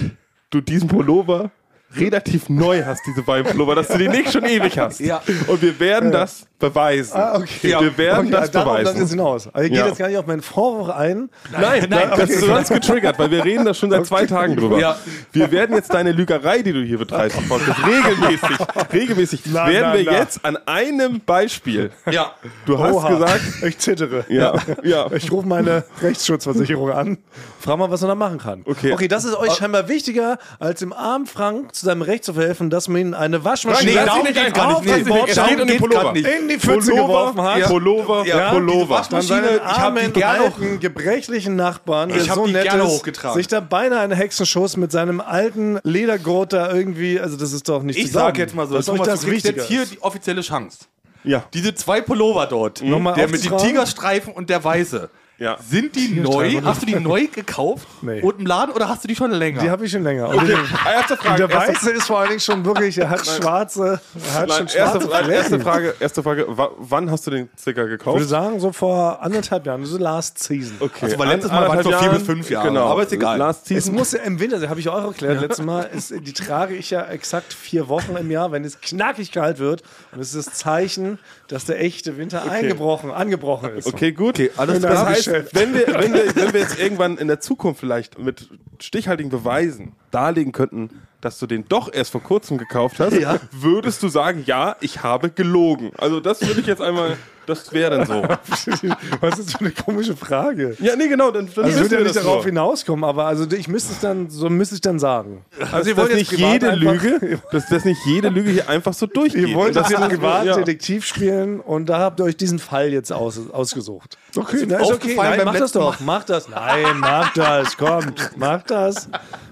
[0.51, 1.51] du diesen Pullover
[1.97, 5.01] relativ neu hast, diese beiden Pullover, dass du den nicht schon ewig hast.
[5.01, 5.23] Ja.
[5.47, 7.17] Und wir werden das beweisen.
[7.17, 7.77] Ah, okay.
[7.81, 8.93] Wir werden okay, das darauf beweisen.
[8.93, 9.49] das jetzt hinaus.
[9.49, 9.87] Aber ihr geht Ja.
[9.89, 11.29] jetzt gar nicht auf meinen Vorwurf ein.
[11.51, 14.79] Nein, nein, das ist sonst getriggert, weil wir reden da schon seit zwei Tagen drüber.
[14.79, 14.97] Ja.
[15.33, 20.05] Wir werden jetzt deine Lügerei, die du hier betreibst, regelmäßig, regelmäßig, Na, werden na, wir
[20.05, 20.13] na.
[20.19, 21.91] jetzt an einem Beispiel.
[22.11, 22.33] Ja.
[22.67, 24.25] Du hast Oha, gesagt, ich zittere.
[24.29, 25.11] ja, ja.
[25.13, 27.19] Ich rufe meine Rechtsschutzversicherung an.
[27.63, 28.63] Frag mal, was man da machen kann.
[28.67, 28.93] Okay.
[28.93, 32.69] okay, das ist euch scheinbar wichtiger, als dem armen Frank zu seinem Recht zu verhelfen,
[32.71, 35.07] dass man ihm eine Waschmaschine Nee, das auf geht gar nicht.
[35.07, 36.15] Nee, es geht um den Pullover.
[36.17, 37.59] in die Pfütze geworfen hat.
[37.59, 37.69] Ja.
[37.69, 38.99] Pullover, Ja, Pullover.
[38.99, 42.53] diese Dann seinen Maschine, ich hab armen, die gerne alten, gebrechlichen Nachbarn, der so die
[42.53, 43.37] nett gerne ist, hochgetragen.
[43.37, 47.83] sich da beinahe einen Hexenschuss mit seinem alten Ledergurt da irgendwie, also das ist doch
[47.83, 49.93] nicht Ich sag jetzt mal so, dass euch Thomas, das du kriegst jetzt hier ist.
[49.93, 50.79] die offizielle Chance.
[51.25, 51.45] Ja.
[51.55, 53.67] Diese zwei Pullover dort, Nochmal der mit dem aufzutragen?
[53.69, 55.09] Tigerstreifen und der Weiße.
[55.43, 55.57] Ja.
[55.69, 56.61] Sind die neu?
[56.65, 57.87] Hast du die neu gekauft?
[58.01, 58.21] Nee.
[58.23, 59.61] Und im Laden oder hast du die schon länger?
[59.61, 60.29] Die habe ich schon länger.
[60.29, 60.51] Den-
[60.87, 61.47] Erste Und Frage.
[61.49, 64.59] der erste, Weiße ist vor allen Dingen schon wirklich, er hat schwarze, er hat nein,
[64.59, 65.61] schon erste, schwarze Frage, erste.
[65.61, 66.47] Frage, erste Frage.
[66.49, 68.29] Wa- Wann hast du den Sticker Ich würde gekauft?
[68.29, 70.77] sagen, so vor anderthalb Jahren, so last season.
[70.81, 71.07] Okay.
[71.07, 72.69] Also, weil letztes Mal waren es vor vier bis fünf Jahren.
[72.69, 72.87] Genau.
[72.89, 73.39] Aber ist egal.
[73.39, 73.95] Last Es Season.
[73.95, 76.91] muss ja im Winter, das habe ich auch erklärt letztes Mal, ist, die trage ich
[76.91, 79.83] ja exakt vier Wochen im Jahr, wenn es knackig kalt wird.
[80.13, 81.19] Und es ist das Zeichen,
[81.53, 83.87] dass der echte Winter eingebrochen, angebrochen ist.
[83.87, 84.41] Okay, gut.
[84.57, 84.93] alles klar.
[84.93, 88.49] das heißt, wenn wir, wenn, wir, wenn wir jetzt irgendwann in der Zukunft vielleicht mit
[88.81, 90.89] stichhaltigen Beweisen darlegen könnten,
[91.21, 93.15] dass du den doch erst vor kurzem gekauft hast,
[93.53, 95.93] würdest du sagen, ja, ich habe gelogen.
[95.99, 98.23] Also das würde ich jetzt einmal, das wäre dann so.
[99.21, 100.77] Was ist das für eine komische Frage?
[100.81, 102.45] Ja, nee, genau, dann, dann Also ich würde ja wir nicht das darauf nur.
[102.47, 105.45] hinauskommen, aber also ich müsste es dann, so müsste ich dann sagen.
[105.73, 108.69] Also ihr wollt nicht jetzt privat jede einfach- Lüge, dass, dass nicht jede Lüge hier
[108.69, 109.49] einfach so durchgeht.
[109.49, 110.57] Ihr wollt das jetzt hier privat ja.
[110.57, 114.17] Detektiv spielen und da habt ihr euch diesen Fall jetzt aus, ausgesucht.
[114.37, 115.15] Okay, na, ist okay.
[115.17, 116.01] Nein, macht das doch.
[116.01, 116.49] Macht das.
[116.49, 117.77] Nein, macht das.
[117.77, 119.09] Kommt, macht das.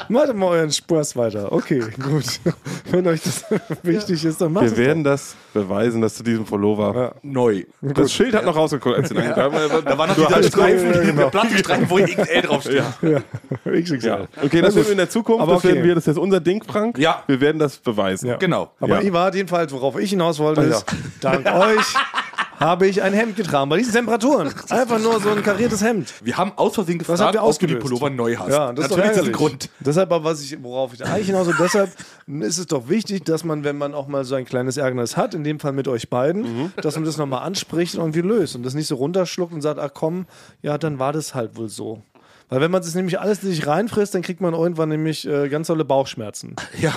[0.09, 1.53] Macht mal euren Spaß weiter.
[1.53, 2.25] Okay, gut.
[2.91, 3.45] Wenn euch das
[3.83, 7.15] wichtig ist, dann macht Wir es werden das beweisen, dass du diesen Pullover.
[7.23, 7.65] Neu.
[7.83, 11.01] Das Schild hat noch rausgeguckt, als du den da Da war noch hast- Streifen, ja,
[11.01, 11.23] genau.
[11.23, 12.83] der Plastikstreifen, wo XL draufsteht.
[13.03, 13.73] doch.
[13.73, 14.07] XXL.
[14.07, 14.19] Ja.
[14.43, 15.89] Okay, das werden wir in der Zukunft, Aber das werden okay.
[15.89, 16.99] wir, das ist unser Ding, Frank.
[16.99, 17.23] Ja.
[17.27, 18.27] Wir werden das beweisen.
[18.29, 18.37] Ja.
[18.37, 18.71] Genau.
[18.81, 19.01] Aber Ja.
[19.01, 20.85] ich war jedenfalls, worauf ich hinaus wollte, ist,
[21.23, 21.95] dank euch
[22.61, 23.69] habe ich ein Hemd getragen.
[23.71, 24.53] Bei diesen Temperaturen.
[24.69, 26.13] Einfach nur so ein kariertes Hemd.
[26.23, 27.81] Wir haben aus Versehen gefragt, ob du die ausgelöst?
[27.81, 28.51] Pullover neu hast.
[28.51, 29.33] Ja, das ist doch Natürlich ist das ein.
[29.33, 29.71] Grund.
[29.81, 31.91] Deshalb, aber was ich, worauf ich eigentlich hinaus deshalb
[32.29, 35.35] ist es doch wichtig, dass man, wenn man auch mal so ein kleines Ärgernis hat,
[35.35, 36.73] in dem Fall mit euch beiden, Mhm.
[36.77, 39.81] dass man das nochmal anspricht und irgendwie löst und das nicht so runterschluckt und sagt,
[39.81, 40.27] ach komm,
[40.63, 42.03] ja, dann war das halt wohl so.
[42.51, 45.49] Weil wenn man das nämlich alles in sich reinfrisst, dann kriegt man irgendwann nämlich äh,
[45.49, 46.57] ganz tolle Bauchschmerzen.
[46.81, 46.93] Ja.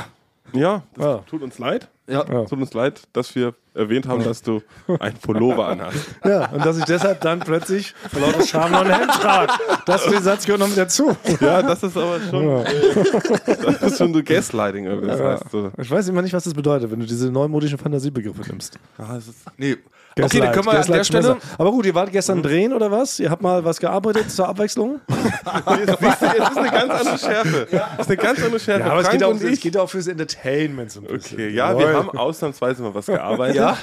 [0.52, 1.17] Ja, das Ja.
[1.30, 1.88] tut uns leid.
[2.08, 2.26] Ja.
[2.30, 2.44] Ja.
[2.46, 4.62] Tut uns leid, dass wir erwähnt haben, dass du
[5.00, 5.98] ein Pullover anhast.
[6.26, 9.54] Ja, und dass ich deshalb dann plötzlich vor lauter Scham noch ein Hemd trage.
[9.86, 11.16] Das den Satz gehört noch mit dazu.
[11.39, 12.66] Ja, das ist aber schon, äh,
[13.63, 14.86] das ist schon so Gaslighting.
[14.86, 15.08] irgendwie.
[15.08, 18.42] Das heißt, so, Ich weiß immer nicht, was das bedeutet, wenn du diese neumodischen Fantasiebegriffe
[18.50, 18.78] nimmst.
[18.98, 19.78] ah, es ist, Nee.
[20.19, 21.38] Okay, dann können wir an der Stelle.
[21.58, 23.19] Aber gut, ihr wart gestern drehen oder was?
[23.19, 25.02] Ihr habt mal was gearbeitet zur Abwechslung?
[25.10, 27.67] es ist eine ganz andere Schärfe.
[27.71, 28.82] Es ist eine ganz andere Schärfe.
[28.82, 31.38] Ja, aber es geht, auch, es geht auch fürs Entertainment so ein bisschen.
[31.38, 31.95] Okay, ja, wir Jawohl.
[31.95, 33.56] haben ausnahmsweise mal was gearbeitet.
[33.56, 33.78] Ja.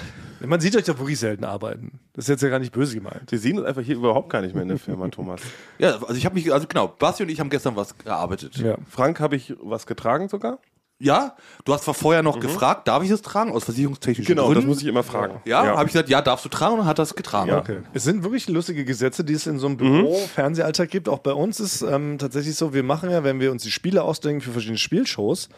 [0.46, 2.00] Man sieht euch doch wirklich selten arbeiten.
[2.14, 3.30] Das ist jetzt ja gar nicht böse gemeint.
[3.30, 5.42] Wir sehen uns einfach hier überhaupt gar nicht mehr in der Firma, Thomas.
[5.78, 8.56] Ja, also ich habe mich, also genau, Basti und ich haben gestern was gearbeitet.
[8.56, 8.76] Ja.
[8.88, 10.58] Frank habe ich was getragen sogar.
[11.02, 11.34] Ja,
[11.64, 14.60] du hast zwar vorher noch gefragt, darf ich es tragen, aus versicherungstechnischen Genau, Gründen.
[14.60, 15.40] das muss ich immer fragen.
[15.46, 17.48] ja, habe ich gesagt, ja, darfst du tragen und hat das getragen.
[17.48, 17.58] Ja.
[17.58, 17.78] Okay.
[17.94, 21.08] Es sind wirklich lustige Gesetze, die es in so einem Büro, Fernsehalltag gibt.
[21.08, 24.02] Auch bei uns ist ähm, tatsächlich so, wir machen ja, wenn wir uns die Spiele
[24.02, 25.48] ausdenken für verschiedene Spielshows,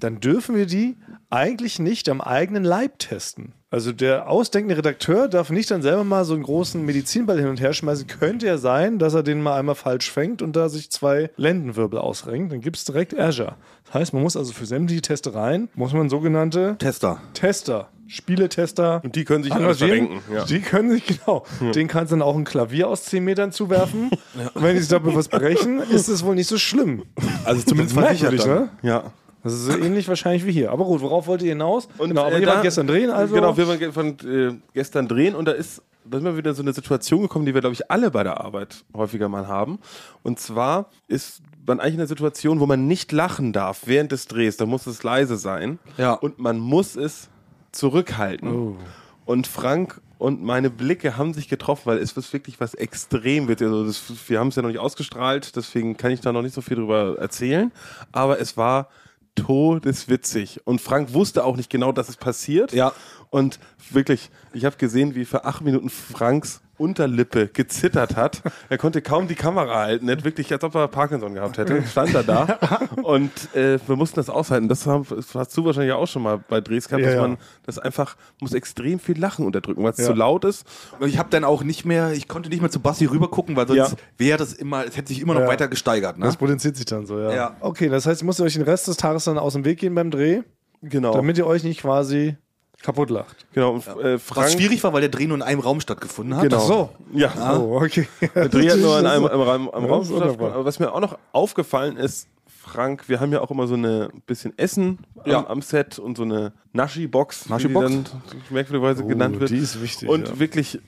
[0.00, 0.98] dann dürfen wir die
[1.30, 3.54] eigentlich nicht am eigenen Leib testen.
[3.74, 7.60] Also der ausdenkende Redakteur darf nicht dann selber mal so einen großen Medizinball hin und
[7.60, 8.06] her schmeißen.
[8.06, 11.98] Könnte ja sein, dass er den mal einmal falsch fängt und da sich zwei Lendenwirbel
[11.98, 12.52] ausrenkt.
[12.52, 13.56] Dann gibt es direkt Azure.
[13.86, 17.20] Das heißt, man muss also für sämtliche Testereien, muss man sogenannte Tester.
[17.32, 19.00] Tester Spieletester.
[19.02, 20.20] Und die können sich alles verrenken.
[20.32, 20.44] Ja.
[20.44, 21.44] Die können sich, genau.
[21.74, 24.10] Den kannst du dann auch ein Klavier aus 10 Metern zuwerfen.
[24.54, 27.02] Und wenn die sich dabei was brechen, ist es wohl nicht so schlimm.
[27.44, 28.68] Also zumindest versichert ne?
[28.82, 29.10] ja.
[29.44, 30.72] Das ist so ähnlich wahrscheinlich wie hier.
[30.72, 31.86] Aber gut, worauf wollt ihr hinaus?
[31.98, 33.34] Und, genau, aber äh, da- wart gestern drehen, also.
[33.34, 36.62] Genau, wir waren äh, gestern drehen und da ist, da sind wir wieder in so
[36.62, 39.78] eine Situation gekommen, die wir, glaube ich, alle bei der Arbeit häufiger mal haben.
[40.22, 44.26] Und zwar ist man eigentlich in einer Situation, wo man nicht lachen darf während des
[44.26, 44.56] Drehs.
[44.56, 45.78] Da muss es leise sein.
[45.96, 46.12] Ja.
[46.14, 47.28] Und man muss es
[47.72, 48.76] zurückhalten.
[49.24, 53.62] Und Frank und meine Blicke haben sich getroffen, weil es ist wirklich was extrem wird.
[53.62, 56.54] Also das, wir haben es ja noch nicht ausgestrahlt, deswegen kann ich da noch nicht
[56.54, 57.72] so viel drüber erzählen.
[58.12, 58.88] Aber es war
[59.34, 60.60] todeswitzig.
[60.64, 62.72] Und Frank wusste auch nicht genau, dass es passiert.
[62.72, 62.92] Ja.
[63.30, 63.58] Und
[63.90, 68.42] wirklich, ich habe gesehen, wie für acht Minuten Franks Unterlippe gezittert hat.
[68.68, 70.08] Er konnte kaum die Kamera halten.
[70.08, 72.58] Er hat wirklich, als ob er Parkinson gehabt hätte, stand er da.
[73.02, 74.68] Und äh, wir mussten das aushalten.
[74.68, 77.22] Das, haben, das hast du wahrscheinlich auch schon mal bei Drehs gehabt, Ja, dass ja.
[77.22, 80.06] man das einfach, muss extrem viel Lachen unterdrücken, weil es Ja.
[80.06, 80.66] zu laut ist.
[81.00, 83.66] Und Ich habe dann auch nicht mehr, ich konnte nicht mehr zu Basti rübergucken, weil
[83.66, 83.96] sonst Ja.
[84.18, 85.48] wäre das immer, es hätte sich immer noch Ja.
[85.48, 86.18] weiter gesteigert.
[86.18, 86.24] Ne?
[86.26, 87.32] das potenziert sich dann so, ja.
[87.34, 87.56] Ja.
[87.60, 89.94] Okay, das heißt, ihr müsst euch den Rest des Tages dann aus dem Weg gehen
[89.94, 90.42] beim Dreh,
[90.82, 91.12] Genau.
[91.14, 92.36] damit ihr euch nicht quasi
[92.84, 93.46] kaputt lacht.
[93.52, 93.72] genau.
[93.72, 96.42] Und, äh, Frank, Was schwierig war, weil der Dreh nur in einem Raum stattgefunden hat.
[96.44, 96.58] Genau.
[96.58, 96.90] Ach so.
[97.12, 97.58] Ja.
[97.58, 98.06] Oh, okay.
[98.34, 100.52] Der Dreh hat nur in einem, einem, Raum- einem Ja, Raum stattgefunden.
[100.54, 104.08] Aber was mir auch noch aufgefallen ist, Frank, wir haben ja auch immer so eine
[104.26, 105.38] bisschen Essen Ja.
[105.38, 107.86] am, am Set und so eine Naschi-Box, Naschi-Box?
[107.90, 109.50] wie die dann merkwürdigerweise Oh, genannt wird.
[109.50, 110.38] die ist wichtig, Und ja.
[110.38, 110.78] wirklich,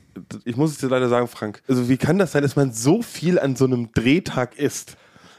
[0.44, 3.02] ich muss es dir leider sagen, Frank, also wie kann das sein, dass man so
[3.02, 4.96] viel an so einem Drehtag isst?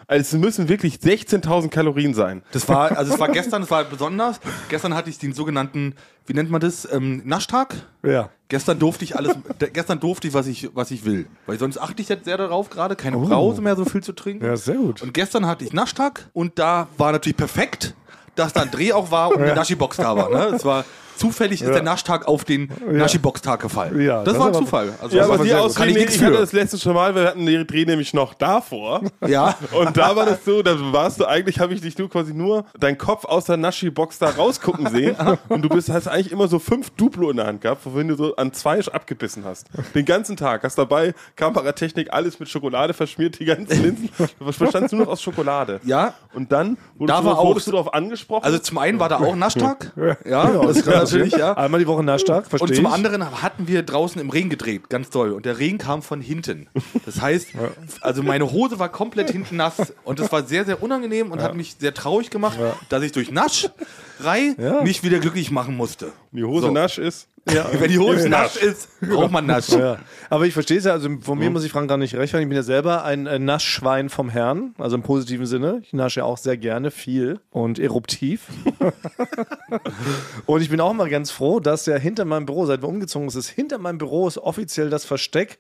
[0.10, 2.42] Also es müssen wirklich 16.000 Kalorien sein.
[2.54, 4.40] Das war, also es war gestern, es war besonders.
[4.70, 7.76] Gestern hatte ich den sogenannten, wie nennt man das, ähm, Naschtag.
[8.04, 8.30] Ja.
[8.48, 9.36] Gestern durfte ich alles,
[9.74, 11.28] gestern durfte ich, was ich, was ich will.
[11.46, 14.46] Weil sonst achte ich jetzt sehr darauf gerade, keine Brause mehr so viel zu trinken.
[14.46, 15.02] Ja, sehr gut.
[15.02, 17.94] Und gestern hatte ich Naschtag und da war natürlich perfekt,
[18.36, 20.30] dass da ein Dreh auch war und eine Naschi-Box da war.
[20.30, 20.56] Ne?
[20.56, 20.86] Es war
[21.18, 24.00] zufällig ist der Naschtag auf den Naschi-Box-Tag gefallen.
[24.02, 24.94] Ja, das, das war ein Zufall.
[25.02, 25.54] Also Ja, das aber die.
[25.54, 29.02] Ausrede, ich ich, hatte das letzte schon mal, wir hatten den Dreh nämlich noch davor.
[29.28, 29.56] Ja.
[29.74, 32.66] Und da war das so, da warst du eigentlich, habe ich dich nur quasi nur
[32.80, 35.16] deinen Kopf aus der Naschi-Box da rausgucken sehen.
[35.50, 38.16] Und du bist, hast eigentlich immer so fünf Duplo in der Hand gehabt, wovon du
[38.16, 39.68] so an zwei abgebissen hast.
[39.96, 40.64] Den ganzen Tag.
[40.64, 44.10] Hast dabei Kameratechnik, alles mit Schokolade verschmiert, die ganzen Linsen.
[44.40, 45.80] Du bestandst nur noch aus Schokolade.
[45.84, 46.14] Ja.
[46.34, 48.44] Und dann wurdest, Da du, war auch- wurdest du darauf angesprochen.
[48.46, 49.92] Also zum einen war da auch Naschtag.
[50.26, 51.54] Ja, das kann natürlich, ja.
[51.58, 52.92] Einmal die Woche Naschtag, verstehe Und zum ich.
[52.92, 55.32] anderen hatten wir draußen im Regen gedreht, ganz toll.
[55.32, 56.68] Und der Regen kam von hinten.
[57.06, 57.50] Das heißt,
[58.02, 59.94] also meine Hose war komplett hinten nass.
[60.04, 62.58] Und das war sehr, sehr unangenehm und hat mich sehr traurig gemacht,
[62.90, 64.82] dass ich durch Nascherei Ja.
[64.84, 66.12] mich wieder glücklich machen musste.
[66.32, 66.72] die Hose So.
[66.72, 67.28] nasch ist.
[67.80, 69.70] Wenn die Hose nass ist, braucht man Nasch.
[69.70, 69.98] Ja.
[70.30, 71.44] Aber ich verstehe es ja, also von Mhm.
[71.44, 74.30] mir muss ich Frank gar nicht recht, ich bin ja selber ein äh, Naschschwein vom
[74.30, 75.80] Herrn, also im positiven Sinne.
[75.84, 78.48] Ich nasche ja auch sehr gerne viel und eruptiv.
[80.46, 83.30] und ich bin auch mal ganz froh, dass ja hinter meinem Büro, seit wir umgezogen
[83.30, 85.60] sind, ist hinter meinem Büro ist offiziell das Versteck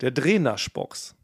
[0.00, 1.14] der Drehnaschbox.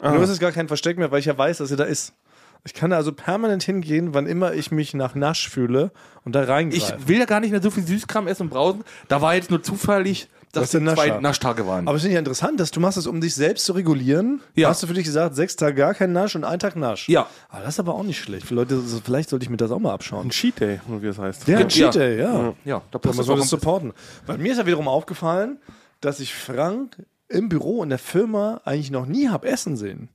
[0.00, 0.12] Ah.
[0.12, 2.14] Nur ist es gar kein Versteck mehr, weil ich ja weiß, dass sie da ist.
[2.64, 5.92] Ich kann da also permanent hingehen, wann immer ich mich nach Nasch fühle
[6.24, 7.08] und da Ich reingreifen.
[7.08, 8.84] will ja gar nicht mehr so viel Süßkram essen und brausen.
[9.08, 11.20] Da war jetzt nur zufällig, dass Nasch zwei.
[11.20, 11.86] Naschtage waren.
[11.86, 14.40] Aber es ich ja interessant, dass du machst es, um dich selbst zu regulieren.
[14.54, 14.68] Ja.
[14.68, 17.08] Hast du für dich gesagt, sechs Tage gar kein Nasch und ein Tag Nasch.
[17.08, 17.28] Ja.
[17.48, 18.46] Aber das ist aber auch nicht schlecht.
[18.46, 20.26] Für Leute, vielleicht sollte ich mir das auch mal abschauen.
[20.26, 21.46] Ein Cheat Day, wie es heißt.
[21.48, 22.54] Ja, ein Cheat Day, ja.
[22.64, 23.92] ja, da Man passt das soll auch das supporten.
[24.26, 25.58] Bei mir ist ja wiederum aufgefallen,
[26.00, 26.96] dass ich Frank
[27.28, 30.08] im Büro in der Firma eigentlich noch nie habe essen sehen.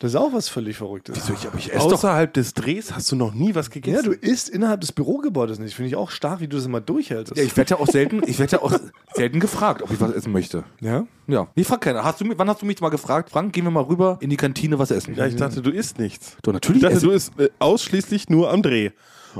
[0.00, 1.16] Das ist auch was völlig Verrücktes.
[1.16, 1.84] Wieso, ich, aber ich esse.
[1.84, 3.96] Außerhalb des Drehs hast du noch nie was gegessen.
[3.96, 5.74] Ja, du isst innerhalb des Bürogebäudes nicht.
[5.74, 7.36] Finde ich auch stark, wie du das immer durchhältst.
[7.36, 8.72] Ja, ich werde ja auch selten, ich werde ja auch
[9.14, 10.64] selten gefragt, ob ich was essen möchte.
[10.80, 11.04] ja?
[11.26, 11.48] Ja.
[11.56, 12.04] Ich frage keiner.
[12.04, 14.36] Hast du, wann hast du mich mal gefragt, Frank, gehen wir mal rüber in die
[14.36, 15.14] Kantine was essen?
[15.16, 16.36] Ja, ich dachte, du isst nichts.
[16.42, 18.90] Du, natürlich Ich dachte, esse du isst äh, ausschließlich nur am Dreh.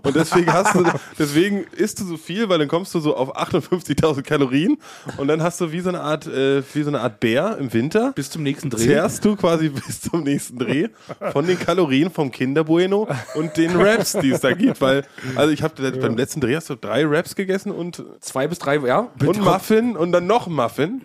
[0.02, 0.84] Und deswegen hast du,
[1.18, 4.78] deswegen isst du so viel, weil dann kommst du so auf 58.000 Kalorien
[5.16, 7.72] und dann hast du wie so eine Art, äh, wie so eine Art Bär im
[7.72, 8.12] Winter.
[8.12, 8.84] bis zum nächsten Dreh.
[8.84, 10.88] Zehrst du quasi bis zum nächsten Dreh
[11.32, 14.80] von den Kalorien vom Kinder Bueno und den Raps, die es da gibt.
[14.80, 15.04] Weil,
[15.36, 18.76] also ich habe beim letzten Dreh hast du drei Raps gegessen und, Zwei bis drei,
[18.76, 19.08] ja.
[19.24, 21.02] und Muffin und dann noch Muffin.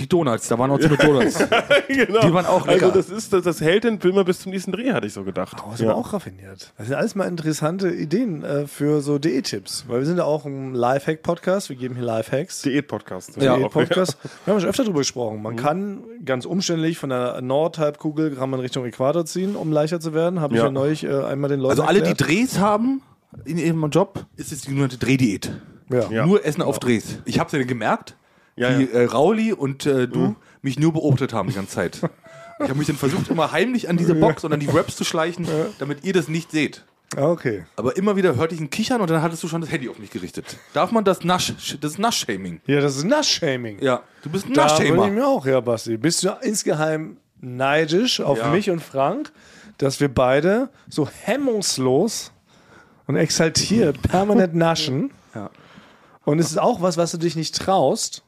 [0.00, 1.38] Die Donuts, da waren auch so eine Donuts.
[1.88, 2.20] genau.
[2.20, 2.86] Die waren auch lecker.
[2.86, 5.22] Also das ist, das, das hält den Film bis zum nächsten Dreh, hatte ich so
[5.24, 5.56] gedacht.
[5.64, 6.72] Oh, ist aber auch raffiniert.
[6.78, 9.84] Das sind alles mal interessante Ideen äh, für so Diät-Tipps.
[9.88, 11.68] Weil wir sind ja auch ein Lifehack-Podcast.
[11.68, 12.62] Wir geben hier Lifehacks.
[12.62, 13.36] Diät-Podcast.
[13.40, 14.16] Ja, Diät-Podcast.
[14.44, 15.42] Wir haben schon öfter darüber gesprochen.
[15.42, 20.14] Man kann ganz umständlich von der Nordhalbkugel kann man Richtung Äquator ziehen, um leichter zu
[20.14, 20.40] werden.
[20.40, 20.66] Habe ich Ja.
[20.66, 22.30] ja neulich äh, einmal den Leuten Also alle, die erklärt.
[22.30, 23.02] Drehs haben
[23.44, 25.52] in ihrem Job, ist es die sogenannte Drehdiät.
[25.90, 26.08] Ja.
[26.10, 26.26] Ja.
[26.26, 27.18] Nur Essen auf Drehs.
[27.24, 28.16] Ich habe es ja gemerkt,
[28.60, 28.90] Ja, wie ja.
[29.00, 32.00] Äh, Rauli und äh, du mich nur beobachtet haben die ganze Zeit.
[32.62, 35.04] Ich habe mich dann versucht, immer heimlich an diese Box und an die Raps zu
[35.04, 35.46] schleichen,
[35.78, 36.84] damit ihr das nicht seht.
[37.16, 37.64] Okay.
[37.76, 39.98] Aber immer wieder hörte ich ein Kichern und dann hattest du schon das Handy auf
[39.98, 40.58] mich gerichtet.
[40.74, 42.60] Darf man das Nasch, das ist Nasch-Shaming?
[42.66, 43.78] Ja, das ist Nasch-Shaming.
[43.82, 45.06] Ja, du bist ein Da bin ich Nasch-Shamer.
[45.10, 45.96] mir auch, ja, Basti.
[45.96, 48.50] Bist du insgeheim neidisch auf Ja.
[48.50, 49.32] mich und Frank,
[49.78, 52.30] dass wir beide so hemmungslos
[53.06, 55.10] und exaltiert permanent naschen?
[55.34, 55.50] Ja.
[56.24, 58.22] Und es ist auch was, was du dich nicht traust,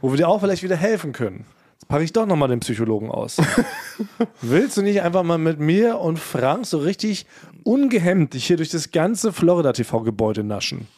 [0.00, 1.44] wo wir dir auch vielleicht wieder helfen können.
[1.74, 3.38] Jetzt packe ich doch nochmal den Psychologen aus.
[4.42, 7.26] Willst du nicht einfach mal mit mir und Frank so richtig
[7.64, 10.88] ungehemmt dich hier durch das ganze Florida-TV-Gebäude naschen?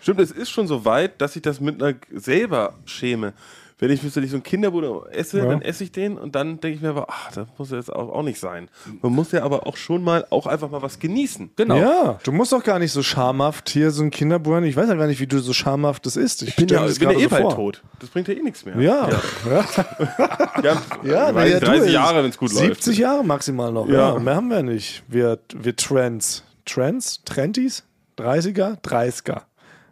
[0.00, 3.32] Stimmt, es ist schon so weit, dass ich das mit einer selber schäme.
[3.80, 5.44] Wenn ich wenn ich so einen Kinderbude esse, Ja.
[5.46, 7.92] dann esse ich den und dann denke ich mir aber, ach, das muss ja jetzt
[7.92, 8.68] auch, auch nicht sein.
[9.02, 11.50] Man muss ja aber auch schon mal auch einfach mal was genießen.
[11.54, 11.76] Genau.
[11.76, 14.64] Ja, du musst doch gar nicht so schamhaft hier so ein Kinderbuhren.
[14.64, 16.42] Ich weiß ja gar nicht, wie du so schamhaft das isst.
[16.42, 17.54] Ich Ich bin ja, ich bin ja eh so bald vor.
[17.54, 17.82] tot.
[18.00, 18.80] Das bringt ja eh nichts mehr.
[18.80, 19.64] Ja, ja.
[20.62, 21.92] ja, ja, ja, du, 30 ey.
[21.92, 22.98] Jahre, wenn es gut 70 läuft.
[22.98, 23.88] Jahre maximal noch.
[23.88, 24.14] Ja.
[24.14, 24.18] Ja.
[24.18, 25.02] mehr haben wir nicht.
[25.08, 26.42] Wir, wir Trends.
[26.64, 27.22] Trends?
[27.24, 27.84] Trendies?
[28.18, 28.80] 30er?
[28.82, 29.42] 30er.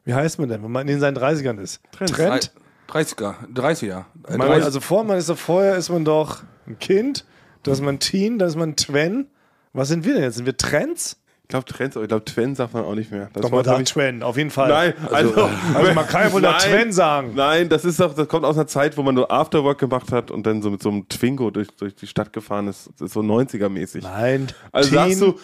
[0.05, 1.81] Wie heißt man denn, wenn man in seinen 30ern ist?
[1.93, 2.13] Trends.
[2.13, 2.53] Trend?
[2.91, 4.05] 30er, 30er.
[4.29, 4.65] Äh, Man, 30.
[4.65, 7.25] also vor man ist doch vorher ist man doch ein Kind,
[7.63, 9.27] dann ist man Teen, dann ist man Twen.
[9.73, 10.37] Was sind wir denn jetzt?
[10.37, 11.17] Sind wir Trends?
[11.43, 13.29] Ich glaube Trends, aber ich glaube Twen sagt man auch nicht mehr.
[13.33, 14.69] Das Doch da hab ich- Twen, auf jeden Fall.
[14.69, 16.61] Nein, also, also man kann ja wohl da Nein.
[16.61, 17.33] Twen sagen.
[17.37, 20.33] Nein, das ist doch, das kommt aus einer Zeit, wo man nur Afterwork gemacht hat
[20.33, 22.91] und dann so mit so einem Twingo durch, durch die Stadt gefahren ist.
[22.99, 24.03] Das ist so 90er-mäßig.
[24.03, 25.39] Nein, Also Teen, sagst du,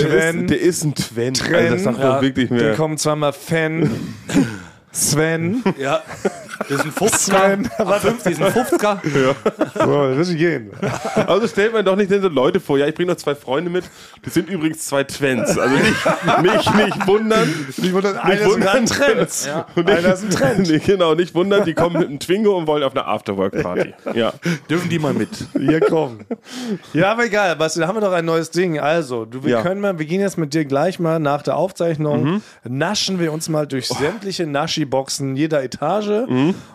[0.00, 1.34] der, Twen, ist, der ist ein Twen.
[1.34, 2.74] Tren, also das sagt man ja, wirklich mehr.
[2.76, 3.90] kommen zweimal Fan,
[4.92, 5.62] Sven.
[5.78, 6.02] Ja,
[6.60, 7.16] das ist ein 50er.
[7.16, 7.70] Sven.
[7.78, 8.98] Ab 50 ist ein 50er.
[9.84, 10.70] So, das gehen.
[11.26, 12.78] Also stellt man doch nicht denn so Leute vor.
[12.78, 13.84] Ja, ich bringe noch zwei Freunde mit.
[14.22, 15.58] Das sind übrigens zwei Twens.
[15.58, 17.48] Also nicht, nicht, nicht wundern.
[17.76, 18.76] Nicht wundern, Nicht einer ist wundern.
[18.76, 19.50] ein Trend.
[19.76, 20.68] Und nicht, Einer ist ein Trend.
[20.68, 21.64] Nee, genau, nicht wundern.
[21.64, 23.94] Die kommen mit einem Twingo und wollen auf eine Afterwork-Party.
[24.14, 24.32] Ja.
[24.70, 25.28] Dürfen die mal mit?
[25.58, 26.24] Hier kommen.
[26.92, 28.78] Ja, aber egal, Basti, da haben wir doch ein neues Ding.
[28.80, 29.62] Also, du, wir Ja.
[29.62, 33.48] können mal, wir gehen jetzt mit dir gleich mal nach der Aufzeichnung, naschen wir uns
[33.48, 36.26] mal durch sämtliche Naschi-Boxen jeder Etage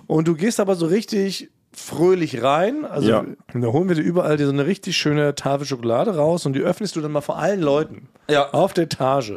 [0.08, 2.86] und du gehst aber so richtig fröhlich rein.
[2.86, 3.26] Also Ja.
[3.54, 6.62] da holen wir dir überall dir so eine richtig schöne Tafel Schokolade raus und die
[6.62, 8.08] öffnest du dann mal vor allen Leuten.
[8.30, 8.50] Ja.
[8.52, 9.34] Auf der Etage.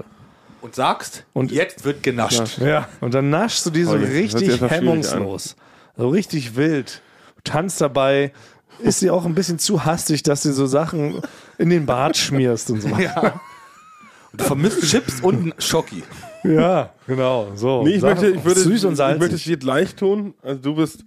[0.61, 2.59] Und sagst, Und- jetzt wird genascht.
[2.59, 2.89] Ja.
[3.01, 5.57] Und dann naschst du die so Oh, richtig hemmungslos.
[5.97, 7.01] So richtig wild.
[7.37, 8.33] Du tanzt dabei.
[8.81, 11.23] Ist sie auch ein bisschen zu hastig, dass du so Sachen
[11.57, 12.89] in den Bart schmierst und so.
[12.89, 13.41] Ja.
[14.33, 16.03] Und du vermisst Chips und Schoki.
[16.55, 17.49] Ja, genau.
[17.55, 17.83] So.
[17.83, 19.45] Nee, ich möchte, ich würde, süß und ich möchte es salzig.
[19.45, 20.35] dir gleich tun.
[20.43, 21.05] Also du bist,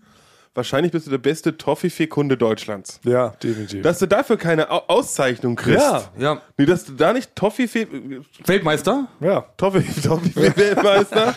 [0.55, 2.99] wahrscheinlich bist du der beste Toffifee-Kunde Deutschlands.
[3.03, 3.81] Ja, definitiv.
[3.83, 5.79] Dass du dafür keine Au Auszeichnung kriegst.
[5.81, 6.03] Ja.
[6.17, 6.41] Ja.
[6.57, 7.87] Nee, dass du da nicht Toffifee,
[8.45, 9.07] Weltmeister?
[9.19, 11.35] ja, Toffifee, Toffifee-Weltmeister.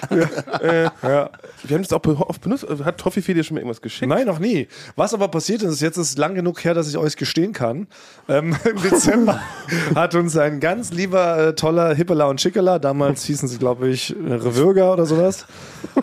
[1.02, 1.30] ja.
[1.64, 2.66] Wir haben das auch oft benutzt.
[2.84, 4.08] Hat Toffifee dir schon mal irgendwas geschickt?
[4.08, 4.68] Nein, noch nie.
[4.96, 7.86] Was aber passiert ist, jetzt ist es lang genug her, dass ich euch gestehen kann.
[8.28, 9.40] Ähm, Im Dezember
[9.94, 14.14] hat uns ein ganz lieber, äh, toller Hippela und Schickela, damals hießen sie, glaube ich,
[14.16, 15.46] äh, Revürger oder sowas,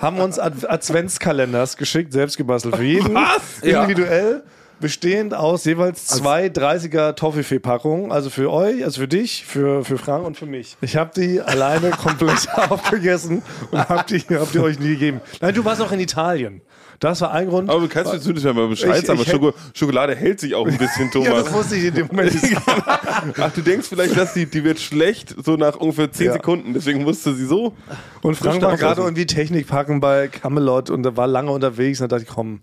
[0.02, 2.76] haben uns Ad Adventskalenders geschickt, selbst gebastelt.
[2.76, 3.42] Für jeden Was?
[3.64, 3.84] Ja.
[3.84, 4.44] individuell.
[4.82, 8.14] Bestehend aus jeweils zwei 30er Toffifee-Packungen.
[8.14, 10.78] Also für euch, also für dich, für, für Frank und für mich.
[10.80, 15.20] Ich habe die alleine komplett aufgegessen und habe die, hab die euch nie gegeben.
[15.42, 16.62] Nein, du warst auch in Italien.
[17.02, 17.70] Das war ein Grund.
[17.70, 20.78] Aber kannst du zumindest ja mal Bescheid Ich- sagen, Schoko Schokolade hält sich auch ein
[20.78, 21.44] bisschen, Ja, Thomas.
[21.46, 22.58] das wusste ich in dem Moment nicht.
[23.38, 26.34] Ach, du denkst vielleicht, dass die, die wird schlecht, so nach ungefähr 10 Ja.
[26.34, 26.74] Sekunden.
[26.74, 27.74] Deswegen musste sie so.
[28.22, 32.00] Und Frank war gerade irgendwie Technik packen bei Camelot und er war lange unterwegs.
[32.02, 32.60] Und da dachte ich, komm,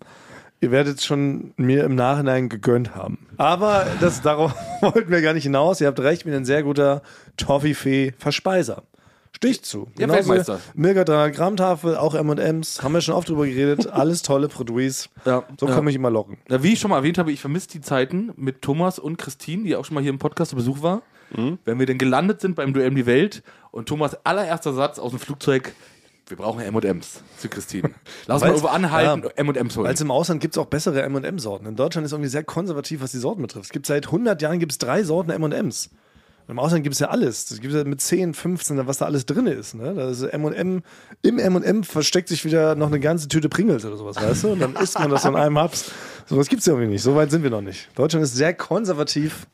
[0.60, 3.26] ihr werdet es schon mir im Nachhinein gegönnt haben.
[3.36, 5.80] Aber das, darauf wollten wir gar nicht hinaus.
[5.80, 7.02] Ihr habt recht, ich bin ein sehr guter
[7.36, 8.82] Toffifee-Verspeiser.
[9.32, 9.88] Stich zu.
[9.98, 10.60] Ja, Genauso Weltmeister.
[10.74, 12.82] Milka 300 Gramm Tafel, auch M&M's.
[12.82, 13.86] Haben wir schon oft drüber geredet.
[13.92, 15.10] Alles tolle Produits.
[15.26, 15.42] Ja.
[15.60, 15.74] So Ja.
[15.74, 16.38] kann mich immer locken.
[16.48, 19.64] Ja, wie ich schon mal erwähnt habe, ich vermisse die Zeiten mit Thomas und Christine,
[19.64, 21.02] die auch schon mal hier im Podcast zu Besuch war.
[21.64, 23.42] Wenn wir denn gelandet sind beim Duell um die Welt
[23.72, 25.74] und Thomas allererster Satz aus dem Flugzeug,
[26.28, 27.90] wir brauchen M&M's zu Christine.
[28.26, 29.30] Lass mal irgendwo anhalten, ja.
[29.36, 29.86] M&M's holen.
[29.86, 31.66] Weil im Ausland gibt es auch bessere M&M-Sorten.
[31.66, 33.66] In Deutschland ist irgendwie sehr konservativ, was die Sorten betrifft.
[33.66, 35.90] Es gibt seit 100 Jahren gibt's drei Sorten M&M's.
[36.48, 37.50] Im Ausland gibt es ja alles.
[37.50, 39.74] Es gibt ja mit 10, 15, was da alles drin ist.
[39.74, 39.94] Ne?
[39.94, 40.82] Da ist M&M,
[41.22, 44.48] Im M&M versteckt sich wieder noch eine ganze Tüte Pringles oder sowas, weißt du?
[44.50, 45.90] Und dann isst man das so in einem Haps.
[46.26, 47.02] Sowas gibt es ja irgendwie nicht.
[47.02, 47.88] So weit sind wir noch nicht.
[47.96, 49.46] Deutschland ist sehr konservativ,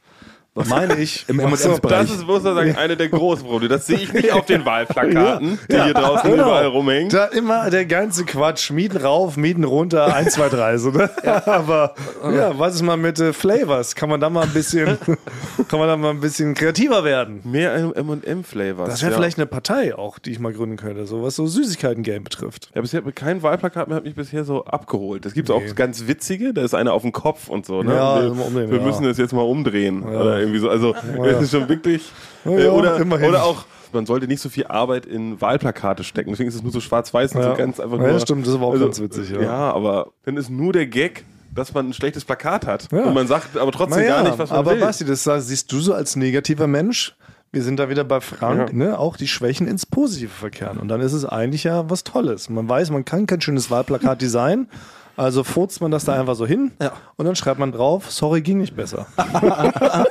[0.55, 1.25] meine ich.
[1.29, 2.01] Im Was M&M's so- Bereich.
[2.03, 3.69] Das ist, muss man sagen, eine der großen Probleme.
[3.75, 5.85] Das sehe ich nicht auf den Wahlplakaten, die Ja.
[5.85, 6.45] hier draußen Genau.
[6.45, 7.09] überall rumhängen.
[7.09, 8.71] Da immer der ganze Quatsch.
[8.71, 10.77] Mieten rauf, Mieten runter, 1, 2, 3.
[10.79, 11.09] So, ne?
[11.47, 11.95] Aber
[12.35, 13.95] ja, was ist mal mit äh, Flavors?
[13.95, 14.99] Kann man da mal ein bisschen,
[15.69, 17.41] kann man da mal ein bisschen kreativer werden?
[17.45, 18.89] Mehr M&M-Flavors.
[18.91, 19.19] Das wäre ja.
[19.19, 22.71] vielleicht eine Partei auch, die ich mal gründen könnte, so was so Süßigkeiten-Game betrifft.
[22.75, 25.25] Ja, bisher kein Wahlplakat mehr hat mich bisher so abgeholt.
[25.27, 25.73] Es gibt auch Nee.
[25.75, 27.83] ganz witzige, da ist einer auf dem Kopf und so.
[27.83, 27.95] Ne?
[27.95, 28.85] Ja, wir wir ja.
[28.85, 30.03] müssen das jetzt mal umdrehen.
[30.03, 30.69] Oder irgendwie so.
[30.69, 32.11] Also es ist schon wirklich.
[32.45, 36.31] Ja, äh, oder, oder auch, man sollte nicht so viel Arbeit in Wahlplakate stecken.
[36.31, 37.51] Deswegen ist es nur so schwarz-weiß und Ja.
[37.51, 38.21] so ganz einfach Ja, nur.
[38.21, 39.41] stimmt, das ist aber auch also, ganz witzig, ja.
[39.43, 39.73] Ja.
[39.73, 41.25] aber dann ist nur der Gag,
[41.55, 42.89] dass man ein schlechtes Plakat hat.
[42.93, 43.05] Ja.
[43.05, 44.81] Und man sagt aber trotzdem Naja, gar nicht, was man aber will.
[44.81, 47.15] Basti, das siehst du so als negativer Mensch.
[47.55, 48.75] Wir sind da wieder bei Frank, Ja.
[48.75, 48.99] ne?
[48.99, 50.79] auch die Schwächen ins Positive verkehren.
[50.79, 52.49] Und dann ist es eigentlich ja was Tolles.
[52.49, 54.69] Man weiß, man kann kein schönes Wahlplakat designen.
[55.17, 56.93] Also furzt man das da einfach so hin Ja.
[57.17, 59.07] und dann schreibt man drauf, sorry, ging nicht besser.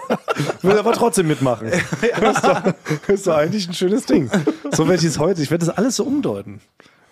[0.62, 1.68] Will aber trotzdem mitmachen.
[1.72, 2.62] Ist, doch,
[3.08, 4.30] ist doch eigentlich ein schönes Ding.
[4.72, 6.62] So werde ich es heute, ich werde das alles so umdeuten.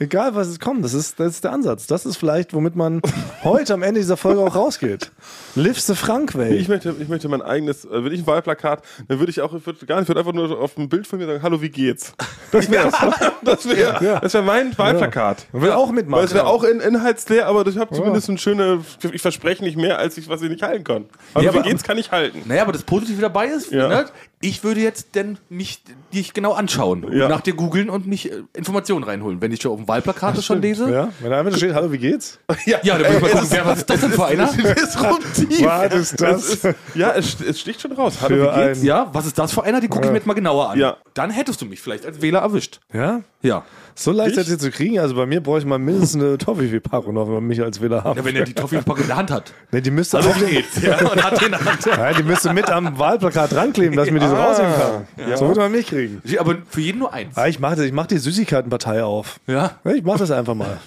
[0.02, 1.86] Egal, was es kommt, das ist, das ist der Ansatz.
[1.86, 3.02] Das ist vielleicht, womit man
[3.44, 5.12] heute am Ende dieser Folge auch rausgeht.
[5.56, 6.56] Live the Frank way.
[6.56, 9.54] Ich möchte, ich möchte mein eigenes, äh, wenn ich ein Wahlplakat, dann würde ich auch,
[9.54, 11.62] ich würde gar nicht, ich würde einfach nur auf ein Bild von mir sagen, hallo,
[11.62, 12.14] wie geht's?
[12.54, 12.90] Das wäre
[13.44, 15.48] das wäre das wäre mein Wahlplakat.
[15.52, 16.20] Man will auch mitmachen.
[16.22, 18.80] Weil es wäre auch in, inhaltsleer, aber ich habe zumindest ein schöne,
[19.12, 21.06] ich verspreche nicht mehr, als ich, was ich nicht halten kann.
[21.34, 22.44] Aber Ja, wie aber- geht's, kann ich halten.
[22.46, 23.90] Naja, aber das Positive dabei ist, Ja.
[23.90, 24.06] ne,
[24.42, 25.84] ich würde jetzt denn mich
[26.14, 27.28] dich genau anschauen Ja.
[27.28, 29.42] nach dir googeln und mich äh, Informationen reinholen.
[29.42, 31.98] Wenn ich schon auf dem Wahlplakat schon lese, Ja, wenn da einfach steht, hallo, wie
[31.98, 32.40] geht's?
[32.66, 34.48] ja, dann muss ich mal gucken, wer, was ist das denn für einer?
[34.54, 35.66] Disruptiv.
[35.66, 36.44] Was ist das?
[36.50, 38.16] Es ist, ja, es, es sticht schon raus.
[38.22, 38.84] Hallo, Für wie geht's?
[38.84, 39.82] Ja, was ist das für einer?
[39.82, 40.80] Die gucke ich mir jetzt mal genauer an.
[40.80, 40.98] Ja.
[41.14, 42.80] Dann hättest du mich vielleicht als Wähler erwischt.
[42.94, 43.22] Ja?
[43.42, 43.66] Ja.
[44.02, 44.98] So leicht seid ihr zu kriegen?
[44.98, 48.06] Also bei mir bräuchte ich mal mindestens eine Toffee-Packung noch, wenn man mich als Wähler
[48.06, 49.52] haben ja wenn er die Toffee-Packung in der Hand hat.
[49.74, 51.86] Nee, die müsste, Also den, geht's, ja, und hat den in der Hand.
[51.86, 54.74] ja, die müsste mit am Wahlplakat dran kleben, dass ich mir diese Ah, rausnehmen
[55.18, 55.36] kann.
[55.36, 56.22] So würde man mich kriegen.
[56.40, 57.36] Aber für jeden nur eins.
[57.36, 59.42] Ja, ich mache mach die Süßigkeitenpartei auf.
[59.48, 59.72] Ja.
[59.84, 60.78] Ja, ich mache das einfach mal.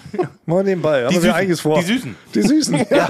[0.47, 1.05] Mal nebenbei.
[1.05, 1.81] Haben wir einiges vor.
[1.81, 2.17] Die Süßen.
[2.35, 2.87] Die Süßen.
[2.93, 3.09] Ja.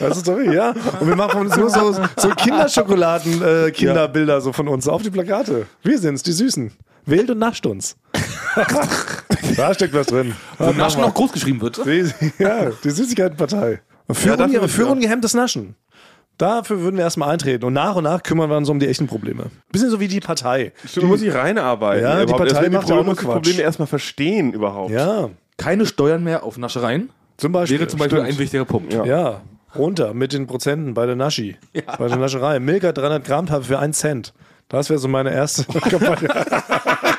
[0.00, 0.74] Das ist doch ja.
[1.00, 5.64] Und wir machen uns nur so, so Kinderschokoladen-Kinderbilder so von uns auf die Plakate.
[5.82, 6.70] Wir sind's, die Süßen.
[7.08, 7.96] Wählt und nascht uns.
[9.56, 10.34] da steckt was drin.
[10.58, 11.80] Wo Naschen noch groß geschrieben wird.
[11.84, 13.80] Die, ja, die Süßigkeitenpartei.
[14.10, 14.88] Für, Ja, dafür- für ja.
[14.88, 15.74] ungehemmtes Naschen.
[16.38, 17.64] Dafür würden wir erstmal eintreten.
[17.64, 19.46] Und nach und nach kümmern wir uns um die echten Probleme.
[19.72, 20.72] Bisschen so wie die Partei.
[20.86, 22.02] Stimmt, du musst dich reinarbeiten.
[22.04, 22.32] Ja, die.
[22.32, 23.34] Partei macht ja auch Probleme, muss die Quatsch.
[23.34, 24.90] Probleme erstmal verstehen überhaupt.
[24.92, 27.10] Ja, Keine Steuern mehr auf Naschereien.
[27.38, 27.80] zum Beispiel.
[27.80, 28.32] Wäre zum Beispiel Stimmt.
[28.34, 28.92] ein wichtiger Punkt.
[28.92, 29.04] Ja.
[29.04, 29.40] Ja,
[29.74, 31.56] runter mit den Prozenten bei der Naschi.
[31.98, 32.60] Bei der Nascherei.
[32.60, 34.32] Milka 300 Gramm Tafel für 1 Cent.
[34.68, 36.28] Das wäre so meine erste Kampagne.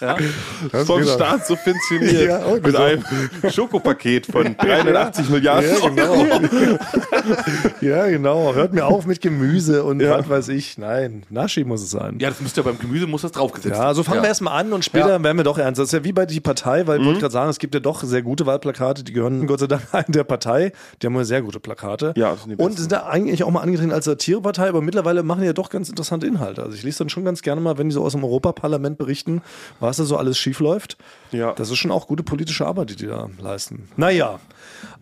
[0.00, 1.14] Das Vom geht auch.
[1.14, 2.28] Staat subventioniert.
[2.28, 2.78] Ja, mit so.
[2.82, 3.04] einem
[3.50, 5.90] Schokopaket von 380 Milliarden Ja, Euro.
[5.94, 6.78] genau.
[7.80, 8.54] ja, genau.
[8.54, 10.18] Hört mir auf mit Gemüse und Ja.
[10.18, 10.78] was weiß ich.
[10.78, 12.18] Nein, Naschi muss es sein.
[12.20, 14.72] Ja, das müsste ja beim Gemüse muss das draufgesetzt Ja, so fangen wir erstmal an
[14.72, 15.22] und später Ja.
[15.22, 15.78] werden wir doch ernst.
[15.78, 17.06] Das ist ja wie bei die Partei, weil ich Mhm.
[17.06, 19.82] wollte gerade sagen, es gibt ja doch sehr gute Wahlplakate, die gehören Gott sei Dank
[20.06, 20.72] in der Partei.
[21.02, 22.12] Die haben ja sehr gute Plakate.
[22.16, 25.22] Ja, das sind die und sind da eigentlich auch mal angetreten als Satirepartei, aber mittlerweile
[25.22, 26.62] machen die ja doch ganz interessante Inhalte.
[26.62, 29.42] Also ich lese dann schon ganz gerne mal, wenn die so aus dem Europaparlament berichten,
[29.84, 30.96] was da so alles schief läuft.
[31.32, 31.52] Ja.
[31.52, 33.88] Das ist schon auch gute politische Arbeit, die die da leisten.
[33.96, 34.40] Naja,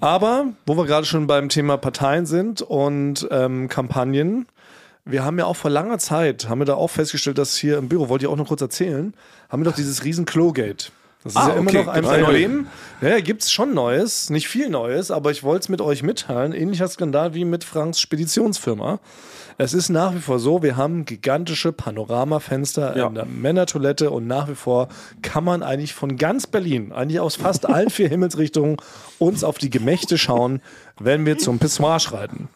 [0.01, 4.47] aber wo wir gerade schon beim Thema Parteien sind und ähm, Kampagnen,
[5.05, 7.89] wir haben ja auch vor langer Zeit, haben wir da auch festgestellt, dass hier im
[7.89, 9.15] Büro, wollte ich auch noch kurz erzählen,
[9.49, 10.93] haben wir doch dieses riesen Klogate.
[11.25, 11.85] Das ist Ah, ja immer okay.
[11.85, 12.67] noch ein Gibt's Problem.
[13.01, 16.53] Ja, gibt es schon Neues, nicht viel Neues, aber ich wollte es mit euch mitteilen.
[16.53, 18.99] Ähnlicher Skandal wie mit Franks Speditionsfirma.
[19.59, 23.07] Es ist nach wie vor so, wir haben gigantische Panoramafenster Ja.
[23.09, 24.89] in der Männertoilette und nach wie vor
[25.21, 28.77] kann man eigentlich von ganz Berlin, eigentlich aus fast allen vier Himmelsrichtungen,
[29.19, 30.61] uns auf die Gemächte schauen,
[31.05, 32.49] wenn wir zum Pissoir schreiten.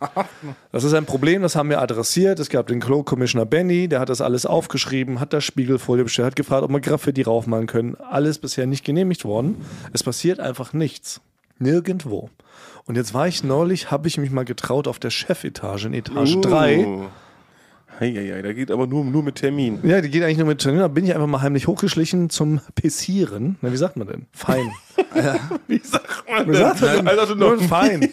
[0.72, 2.38] Das ist ein Problem, das haben wir adressiert.
[2.38, 6.36] Es gab den Klo-Commissioner Benny, der hat das alles aufgeschrieben, hat da Spiegelfolie bestellt, hat
[6.36, 7.96] gefragt, ob wir Graffiti raufmalen können.
[7.96, 9.64] Alles bisher nicht genehmigt worden.
[9.92, 11.20] Es passiert einfach nichts.
[11.58, 12.30] Nirgendwo.
[12.84, 16.36] Und jetzt war ich neulich, habe ich mich mal getraut auf der Chefetage in Etage
[16.40, 17.08] 3.
[17.98, 19.78] Heieiei, da geht aber nur, nur mit Termin.
[19.82, 20.80] Ja, die geht eigentlich nur mit Termin.
[20.80, 23.56] Da bin ich einfach mal heimlich hochgeschlichen zum Pissieren.
[23.62, 24.26] Na, wie sagt man denn?
[24.32, 24.70] Fein.
[25.68, 27.08] Wie sagt man Wie sagt man denn?
[27.08, 28.10] Also Nur noch ein Fein.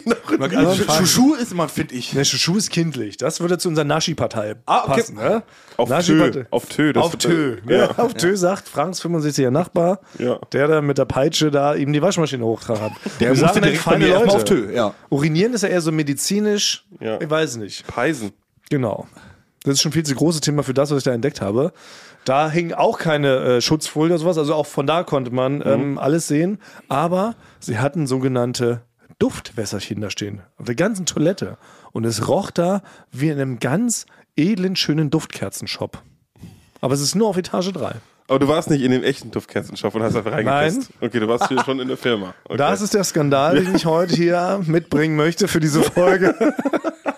[0.54, 2.12] Also, Schuschu ist immer, finde ich.
[2.12, 3.16] Ne, Schuh ist kindlich.
[3.16, 5.00] Das würde zu unserer Naschi-Partei Ah, okay.
[5.00, 5.14] passen.
[5.16, 5.42] Ne?
[5.78, 6.44] auf Tö.
[6.50, 6.92] Auf Tö.
[6.92, 7.56] das Auf Tö.
[7.68, 7.76] Ja.
[7.76, 7.90] Ja.
[7.98, 10.38] Auf Tö sagt Franks 65er Nachbar, Ja.
[10.52, 12.92] der da mit der Peitsche da ihm die Waschmaschine hochtragen hat.
[13.20, 14.94] Der Wir musste direkt mir erstmal auf Tö, ja.
[15.10, 16.84] Urinieren ist ja eher so medizinisch.
[17.00, 17.18] Ja.
[17.20, 17.86] Ich weiß nicht.
[17.86, 18.32] Peisen.
[18.70, 19.06] Genau.
[19.64, 21.72] Das ist schon viel zu großes Thema für das, was ich da entdeckt habe.
[22.26, 25.98] Da hing auch keine äh, Schutzfolie oder sowas, also auch von da konnte man ähm,
[25.98, 26.58] alles sehen.
[26.88, 28.82] Aber sie hatten sogenannte
[29.18, 31.56] Duftwässerchen da stehen, auf der ganzen Toilette.
[31.92, 34.04] Und es roch da wie in einem ganz
[34.36, 36.02] edlen, schönen Duftkerzenshop.
[36.82, 37.94] Aber es ist nur auf Etage 3.
[38.26, 40.90] Aber du warst nicht in dem echten Duftkerzenshop und hast einfach reingepisst.
[41.00, 42.34] Okay, du warst hier schon in der Firma.
[42.44, 42.56] Okay.
[42.56, 46.34] Das ist der Skandal, den ich heute hier mitbringen möchte für diese Folge,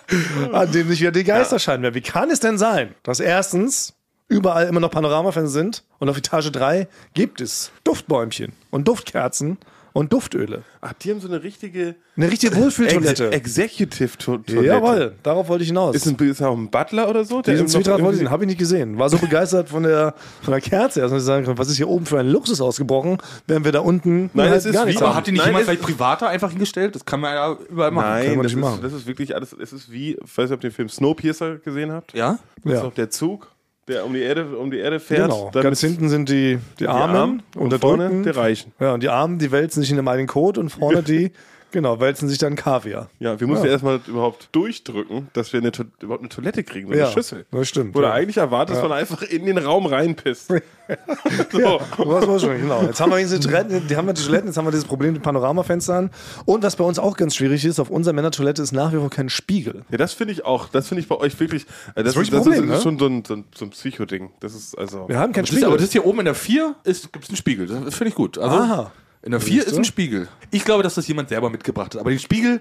[0.53, 1.95] an dem sich wieder die Geister scheiden werden.
[1.95, 3.95] Wie kann es denn sein, dass erstens
[4.29, 9.59] überall immer noch Panoramafenster sind und auf Etage 3 gibt es Duftbäumchen und Duftkerzen
[9.97, 10.63] und Duftöle.
[10.83, 13.33] Ach, die haben so eine richtige Eine richtige Wohlfühltoilette.
[13.33, 14.67] Ex Executive to Toilette.
[14.67, 15.97] Jawohl, darauf wollte ich hinaus.
[15.97, 17.41] Ist, ein, ist auch ein Butler oder so?
[17.41, 18.99] Der Diesen Zwietracht wollte ich sehen, habe ich nicht gesehen.
[18.99, 21.89] War so begeistert von der, von der Kerze, dass ich sagen kann, was ist hier
[21.89, 24.97] oben für ein Luxus ausgebrochen, während wir da unten Nein, halt es ist gar wie-
[24.99, 26.95] Aber hat die nicht Nein, jemand vielleicht privater einfach hingestellt?
[26.95, 28.07] Das kann man ja überall machen.
[28.09, 28.81] Nein, man das nicht ist, machen.
[28.83, 29.55] das ist wirklich alles.
[29.55, 32.13] Es ist wie, ich weiß nicht, ob ihr den Film Snowpiercer gesehen habt.
[32.15, 32.39] Ja?
[32.63, 32.79] Das Ja.
[32.81, 33.51] ist doch der Zug,
[33.89, 35.31] der um die Erde, um die Erde fährt.
[35.31, 38.73] Genau, ganz hinten sind die, die Armen Armen und und vorne die Reichen.
[38.81, 41.31] Ja, und die Armen, die wälzen sich in dem einen Kot und vorne die,
[41.77, 43.09] genau, wälzen sich dann Kaviar.
[43.21, 43.73] Ja, wir mussten Ja.
[43.73, 45.71] erstmal überhaupt durchdrücken, dass wir eine,
[46.01, 47.45] überhaupt eine Toilette kriegen, so eine Ja, Schüssel.
[47.51, 48.15] das stimmt, Oder ja.
[48.15, 50.49] eigentlich erwartet, dass man einfach in den Raum reinpisst.
[51.53, 51.81] so.
[51.99, 52.83] Was war schon, genau.
[52.83, 55.13] Jetzt haben wir diese Toiletten, die haben wir die Toiletten, jetzt haben wir dieses Problem
[55.13, 56.11] mit Panoramafenstern.
[56.45, 59.11] Und was bei uns auch ganz schwierig ist, auf unserer Männertoilette ist nach wie vor
[59.11, 59.85] kein Spiegel.
[59.91, 60.69] Ja, das finde ich auch.
[60.69, 61.67] Das finde ich bei euch wirklich.
[61.95, 62.81] äh, Das, wirklich ist, das Problem, ist, ne?
[62.81, 64.31] schon so ein, so ein, so ein Psychoding.
[64.41, 65.09] Das ist also.
[65.09, 65.67] Wir haben keinen Das Spiegel.
[65.69, 67.67] aber das hier oben in der 4 gibt es einen Spiegel.
[67.67, 68.39] Das finde ich gut.
[68.39, 68.93] Also, Aha.
[69.27, 69.81] In der 4 Siehst ist du?
[69.81, 70.29] ein Spiegel.
[70.53, 72.01] Ich glaube, dass das jemand selber mitgebracht hat.
[72.01, 72.61] Aber den Spiegel,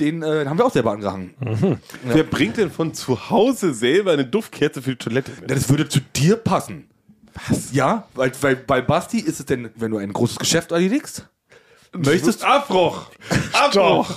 [0.00, 1.34] den äh, haben wir auch selber angehangen.
[2.04, 5.50] Wer bringt denn von zu Hause selber eine Duftkerze für die Toilette mit?
[5.50, 6.88] Ja, das würde zu dir passen.
[7.48, 7.72] Was?
[7.72, 11.28] Ja, weil, weil bei Basti ist es denn, wenn du ein großes Geschäft erledigst,
[11.92, 13.10] möchtest Abbruch!
[13.52, 14.08] Abbruch!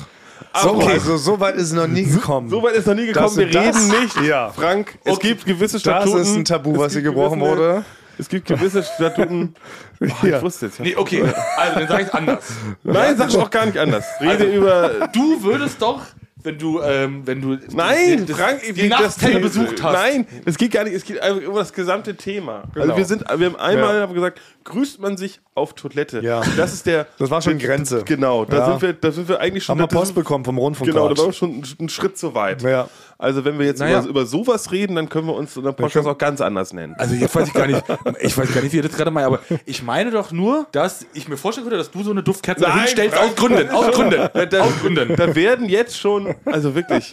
[0.55, 0.87] so, Abbruch!
[0.89, 2.49] also, so weit ist es noch nie gekommen.
[2.49, 3.37] So weit ist noch nie Das- gekommen.
[3.37, 4.21] Wir das- reden nicht.
[4.21, 4.51] Ja.
[4.51, 5.27] Frank, es Okay.
[5.29, 6.17] gibt gewisse Das Statuten.
[6.21, 7.85] ist ein Tabu, es was hier gebrochen gewisse- wurde.
[8.17, 9.55] Es gibt gewisse Statuten.
[10.01, 10.37] Oh, Ja.
[10.37, 10.81] Ich wusste jetzt.
[10.81, 11.23] Nee, okay,
[11.55, 12.43] also dann sag ich anders.
[12.83, 14.03] Nein, sag auch gar nicht anders.
[14.19, 15.07] Rede über.
[15.13, 16.01] Du würdest doch,
[16.35, 19.93] wenn du, ähm, wenn du Nein, das, Frank, die Nachtzelle besucht hast.
[19.93, 20.93] Nein, es geht gar nicht.
[20.93, 22.63] Es geht einfach über das gesamte Thema.
[22.73, 22.97] Also Genau.
[22.97, 24.01] wir sind, wir haben einmal Ja.
[24.01, 26.21] haben gesagt, grüßt man sich auf Toilette.
[26.21, 26.41] Ja.
[26.57, 27.05] Das ist der.
[27.19, 28.03] Das war schon Grenze.
[28.05, 28.65] Genau, da Ja.
[28.71, 29.73] sind wir, da sind wir eigentlich schon.
[29.79, 30.89] Haben wir Post sind- bekommen vom Rundfunk.
[30.89, 32.61] Genau, da waren wir schon einen Schritt zu weit.
[32.63, 32.87] Ja.
[33.19, 33.99] Also wenn wir jetzt Naja.
[33.99, 36.95] über, über sowas reden, dann können wir uns unseren Podcast auch ganz anders nennen.
[36.97, 37.81] Also jetzt weiß ich gar nicht,
[38.19, 41.05] ich weiß gar nicht, wie ihr das gerade meint, aber ich meine doch nur, dass
[41.13, 44.19] ich mir vorstellen könnte, dass du so eine Duftkerze Nein, hinstellst aus Gründen, aus Gründen,
[44.59, 45.15] aus Gründen.
[45.15, 47.11] da werden jetzt schon, also wirklich.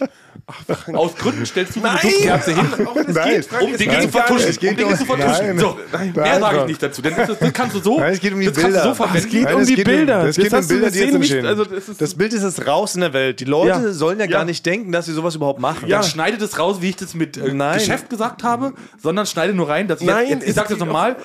[0.93, 2.11] Aus Gründen stellst du so eine Nein!
[2.11, 2.65] Duftkerze hin,
[3.13, 3.43] Nein.
[3.61, 4.49] um Dinge zu vertuschen.
[4.49, 5.47] es geht um Dinge zu vertuschen.
[5.47, 5.59] Nein.
[5.59, 7.01] so, Nein, mehr sage ich nicht dazu.
[7.01, 7.99] Denn das, das kannst du so.
[7.99, 8.95] Nein, es geht um die Bilder.
[8.95, 9.05] so.
[9.13, 10.23] Es geht um es die geht Bilder.
[10.25, 11.45] Es geht um Bilder, das die jetzt entstehen.
[11.45, 13.39] also das ist- das Bild ist jetzt raus in der Welt.
[13.39, 13.91] Die Leute Ja.
[13.91, 14.31] sollen ja, Ja.
[14.31, 15.87] gar nicht denken, dass sie sowas überhaupt machen.
[15.89, 17.51] Dann schneide das raus, wie ich das mit äh.
[17.73, 20.77] Geschäft gesagt habe, sondern schneide nur rein, dass ich, Nein, jetzt, ich es sag das
[20.77, 21.15] geht nochmal,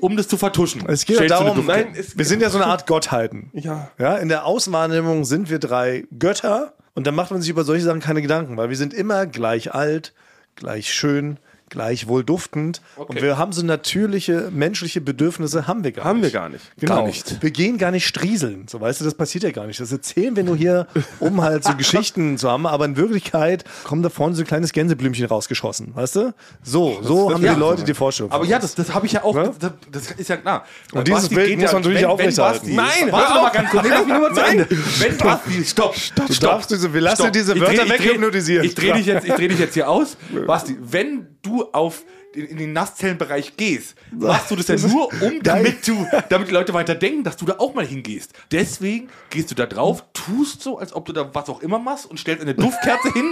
[0.00, 0.84] um das zu vertuschen.
[0.86, 3.50] Es geht ja darum, Nein, es- wir sind ja so eine Art Gottheiten.
[3.54, 3.90] Ja.
[3.98, 7.84] Ja, in der Außenwahrnehmung sind wir drei Götter und dann macht man sich über solche
[7.84, 10.12] Sachen keine Gedanken, weil wir sind immer gleich alt,
[10.56, 11.38] gleich schön,
[11.70, 16.24] gleich wohl duftend und wir haben so natürliche menschliche Bedürfnisse haben wir gar Haben wir
[16.26, 16.34] nicht.
[16.34, 16.64] gar nicht.
[16.78, 16.96] Genau.
[16.96, 17.42] Gar nicht.
[17.42, 18.66] Wir gehen gar nicht strieseln.
[18.68, 19.80] So weißt du, das passiert ja gar nicht.
[19.80, 20.86] Das erzählen wir nur hier,
[21.20, 22.66] um halt so Geschichten zu haben.
[22.66, 25.94] Aber in Wirklichkeit kommt da vorne so ein kleines Gänseblümchen rausgeschossen.
[25.94, 26.34] Weißt du?
[26.62, 27.54] So, so das haben ja.
[27.54, 28.32] die Leute die Vorstellung.
[28.32, 29.34] Aber ja, das, das habe ich ja auch.
[29.34, 29.52] Ne?
[29.58, 30.64] Das, das ist ja klar.
[30.92, 32.74] Und dieses Bild muss man natürlich aufrechterhalten.
[32.74, 33.82] Nein, Nein, warte doch mal ganz kurz.
[33.84, 34.66] Nee, lass mich nur mal zu Ende.
[34.98, 36.50] Wenn Basti, stopp, stopp, Du stopp.
[36.50, 37.32] darfst diese, wir lassen Stopp.
[37.32, 38.64] diese Wörter weghypnotisieren.
[38.64, 40.16] Ich drehe dich, jetzt- ich dreh dich jetzt hier aus.
[40.46, 42.04] Basti, wenn du auf
[42.34, 46.52] in, in den Nasszellenbereich gehst, machst du das ja nur, um damit du, damit die
[46.52, 48.32] Leute weiter denken, dass du da auch mal hingehst.
[48.52, 52.04] Deswegen gehst du da drauf, tust so, als ob du da was auch immer machst
[52.06, 53.30] und stellst eine Duftkerze hin,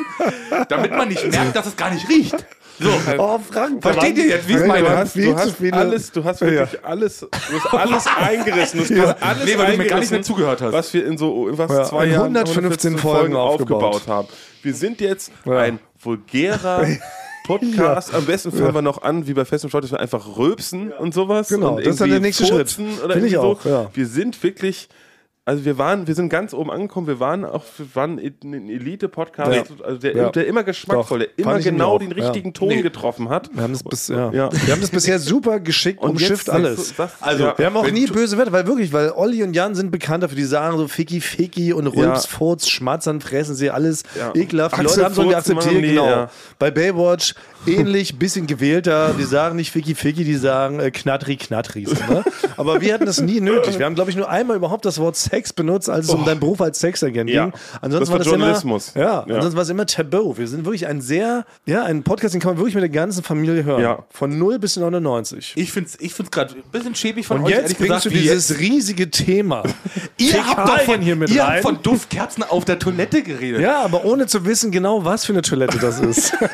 [0.70, 2.34] damit man nicht merkt, dass es gar nicht riecht.
[2.78, 3.82] So, Oh, Frank.
[3.82, 4.82] Versteht ihr jetzt, wie Nein, meine?
[4.82, 5.72] Du Du hast du hast viele.
[5.74, 7.28] alles, du hast wirklich alles, du
[7.62, 8.86] hast alles eingerissen.
[8.88, 10.72] Du hast alles Nee, weil du mir gar nicht eingerissen, mehr zugehört hast.
[10.72, 14.06] Was wir in so was Ja, zwei in Jahren 115 Folgen aufgebaut.
[14.08, 14.28] haben.
[14.62, 15.58] Wir sind jetzt Ja.
[15.58, 16.86] ein vulgärer
[17.46, 18.14] Podcast.
[18.14, 20.92] Am besten fangen wir noch an, wie bei Fest und Flauschig, dass wir einfach rülpsen
[20.92, 21.48] und sowas.
[21.48, 22.70] Genau, und das ist dann der nächste Schritt.
[22.70, 23.68] Finde ich auch, so.
[23.68, 23.90] ja.
[23.94, 24.88] Wir sind wirklich.
[25.48, 29.52] Also wir waren, wir sind ganz oben angekommen, wir waren auch, wir waren ein Elite-Podcast,
[29.54, 29.62] Ja.
[29.84, 30.30] also der, Ja.
[30.30, 32.52] der immer geschmackvoll, der immer genau den richtigen ja.
[32.52, 32.82] Ton Nee.
[32.82, 33.48] getroffen hat.
[33.54, 34.32] Wir haben das, bis, ja.
[34.32, 34.50] Ja.
[34.52, 36.88] Wir haben das bisher super geschickt Und umschifft alles.
[36.88, 37.54] du- sagst- Also, ja.
[37.58, 40.24] Wir haben auch Wenn nie böse Wörter, weil wirklich, weil Olli und Jan sind bekannt
[40.24, 42.28] dafür, die sagen so Ficky, Ficky und Rülps, Ja.
[42.38, 44.32] Furz, Schmatzern, fressen sie alles Ja.
[44.34, 44.74] ekelhaft.
[44.76, 46.06] Die Axel Leute haben so akzeptiert, genau.
[46.06, 46.30] ja.
[46.58, 47.34] Bei Baywatch
[47.68, 51.84] ähnlich, bisschen gewählter, die sagen nicht Ficky, Ficky, die sagen äh, Knattri, Knattri.
[51.86, 52.24] So, ne?
[52.56, 53.78] Aber wir hatten das nie nötig.
[53.78, 56.40] Wir haben, glaube ich, nur einmal überhaupt das Wort Sex benutzt, als es um deinen
[56.40, 57.44] Beruf als Sexagent Ja.
[57.46, 57.52] ging.
[57.80, 58.92] Ansonsten Das war das Journalismus.
[58.94, 59.34] Immer, ja, Ja.
[59.36, 60.36] ansonsten war es immer Taboo.
[60.38, 63.22] Wir sind wirklich ein sehr, ja, ein Podcast, den kann man wirklich mit der ganzen
[63.22, 63.82] Familie hören.
[63.82, 64.04] Ja.
[64.10, 65.52] Von 0 bis 99.
[65.56, 68.04] Ich finde es ich find's gerade ein bisschen schäbig von Und euch, jetzt ehrlich bringst
[68.04, 68.60] gesagt, du dieses jetzt.
[68.60, 69.62] riesige Thema.
[70.18, 71.52] Ihr habt doch Fäkalien von, hier mit ihr rein.
[71.54, 73.60] habt von Duftkerzen auf der Toilette geredet.
[73.60, 76.32] Ja, aber ohne zu wissen genau, was für eine Toilette das ist.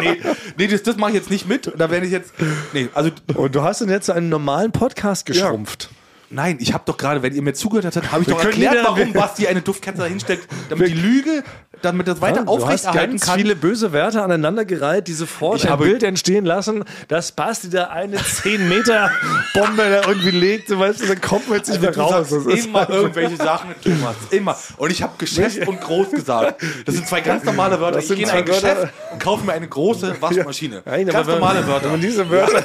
[0.00, 0.16] Nee,
[0.58, 1.72] nee das, das mache ich jetzt nicht mit.
[1.76, 2.32] Da werde ich jetzt.
[2.72, 5.90] Nee, also Und du hast dann jetzt zu einem normalen Podcast geschrumpft.
[6.34, 8.72] Nein, ich habe doch gerade, wenn ihr mir zugehört habt, habe ich Wir doch erklärt,
[8.72, 11.42] wieder- warum Basti eine Duftkerze hinsteckt, damit die Lüge,
[11.82, 13.38] damit das weiter du hast aufrechterhalten ganz kann.
[13.38, 17.88] viele böse Werte aneinandergereiht, die sofort Ich ein habe- Bild entstehen lassen, dass Basti da
[17.88, 19.10] eine 10 Meter
[19.52, 22.28] Bombe da irgendwie legt, so weißt du, dann kommt man jetzt nicht mehr Du raus.
[22.30, 24.16] Das ist immer irgendwelche Sachen, Thomas.
[24.30, 24.56] Immer.
[24.78, 26.62] Und ich habe Geschäft und groß gesagt.
[26.86, 27.96] Das sind zwei ganz normale Wörter.
[27.96, 28.74] Das Ich sind gehe in zwei ein Wörter.
[28.74, 30.82] Geschäft und kaufe mir eine große Waschmaschine.
[30.86, 31.88] Nein, aber ganz wenn- normale Wenn Wörter.
[31.90, 32.64] man diese Wörter,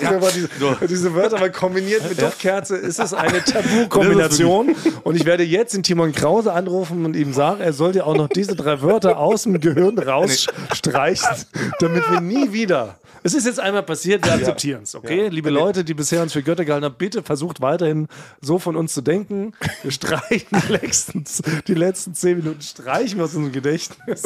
[0.00, 0.48] wenn man diese,
[0.86, 4.74] diese Wörter mal kombiniert mit Duftkerze, ist es eine Tabu-Kombination.
[5.02, 8.16] Und ich werde jetzt den Timon Krause anrufen und ihm sagen, er soll dir auch
[8.16, 11.46] noch diese drei Wörter aus dem Gehirn rausstreichen,
[11.80, 12.98] damit wir nie wieder.
[13.22, 15.28] Es ist jetzt einmal passiert, wir akzeptieren es, okay?
[15.28, 18.06] Liebe Leute, die bisher uns für Götter gehalten haben, bitte versucht weiterhin
[18.40, 19.52] so von uns zu denken.
[19.82, 21.24] Wir streichen die letzten,
[21.66, 24.22] die letzten zehn Minuten, streichen wir aus unserem Gedächtnis.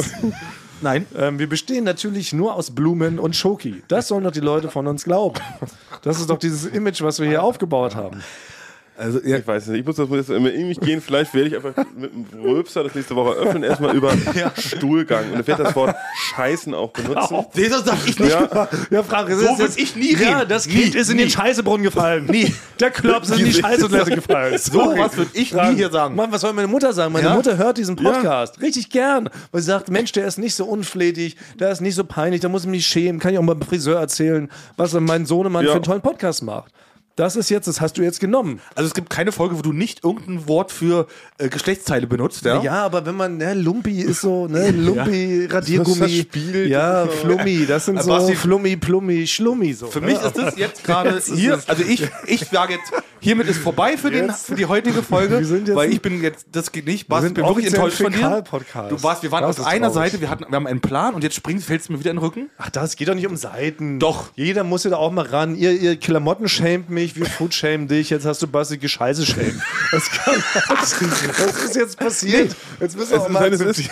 [0.83, 1.07] Nein.
[1.16, 3.83] Ähm, wir bestehen natürlich nur aus Blumen und Schoki.
[3.89, 5.41] Das sollen doch die Leute von uns glauben.
[6.03, 8.22] Das ist doch dieses Image, was wir hier aufgebaut haben.
[9.01, 11.01] Also, ja, Ich weiß nicht, ich muss das jetzt immer in mich gehen.
[11.01, 14.12] Vielleicht werde ich einfach mit einem Röpser das nächste Woche öffnen, erstmal über
[14.59, 15.32] Stuhlgang.
[15.32, 15.94] Und ich werde das Wort
[16.34, 17.46] Scheißen auch benutzen.
[17.55, 18.30] Seht ihr, sag ich nicht.
[18.30, 20.48] Ja, Ja, Frank, So würd ich nie Ja, reden.
[20.51, 21.32] das Kind Nie, ist in den nie.
[21.32, 22.26] Scheißebrunnen gefallen.
[22.26, 22.55] Nie.
[22.78, 24.59] Der Klops ist in die Scheißetoilette gefallen.
[24.59, 26.14] So was würde ich nie hier sagen.
[26.14, 27.12] Mann, was soll meine Mutter sagen?
[27.12, 27.34] Meine Ja?
[27.34, 31.36] Mutter hört diesen Podcast richtig gern, weil sie sagt, Mensch, der ist nicht so unflätig,
[31.59, 33.55] der ist nicht so peinlich, da muss ich mich nicht schämen, kann ich auch mal
[33.55, 35.70] beim Friseur erzählen, was mein Sohnemann Ja.
[35.70, 36.72] für einen tollen Podcast macht.
[37.16, 38.61] Das ist jetzt, das hast du jetzt genommen.
[38.74, 41.06] Also es gibt keine Folge, wo du nicht irgendein Wort für
[41.38, 42.62] äh, Geschlechtsteile benutzt, ja?
[42.62, 45.98] Ja, aber wenn man, ne, Lumpi ist so, ne, Lumpi, Radiergummi.
[46.00, 46.68] Das Spiel.
[46.68, 49.88] Ja, Flummi, das sind so Basti- Flummi, Plummi, Schlummi so.
[49.88, 50.06] Für ne?
[50.06, 54.11] mich ist das jetzt gerade hier, also ich, ich sage jetzt, hiermit ist vorbei für,
[54.11, 57.06] den, für die heutige Folge, Wir sind jetzt weil ich bin jetzt, das geht nicht,
[57.08, 58.42] Bas, sind ich bin wirklich enttäuscht von dir.
[58.88, 60.12] Du warst, wir waren Das auf einer traurig.
[60.12, 62.16] Seite, wir, hatten, wir haben einen Plan und jetzt springst, fällst du mir wieder in
[62.16, 62.48] den Rücken.
[62.56, 63.98] Ach, das geht doch nicht um Seiten.
[63.98, 64.30] Doch.
[64.36, 65.54] Jeder muss ja da auch mal ran.
[65.54, 68.11] Ihr, ihr Klamotten schämt mich, wir Food schämen dich.
[68.11, 69.62] Jetzt hast du Basti Gescheiße schämen.
[69.92, 70.92] Das, kann, das
[71.64, 72.55] ist jetzt passiert.
[72.80, 73.88] Jetzt müssen wir auch mal ist, ich,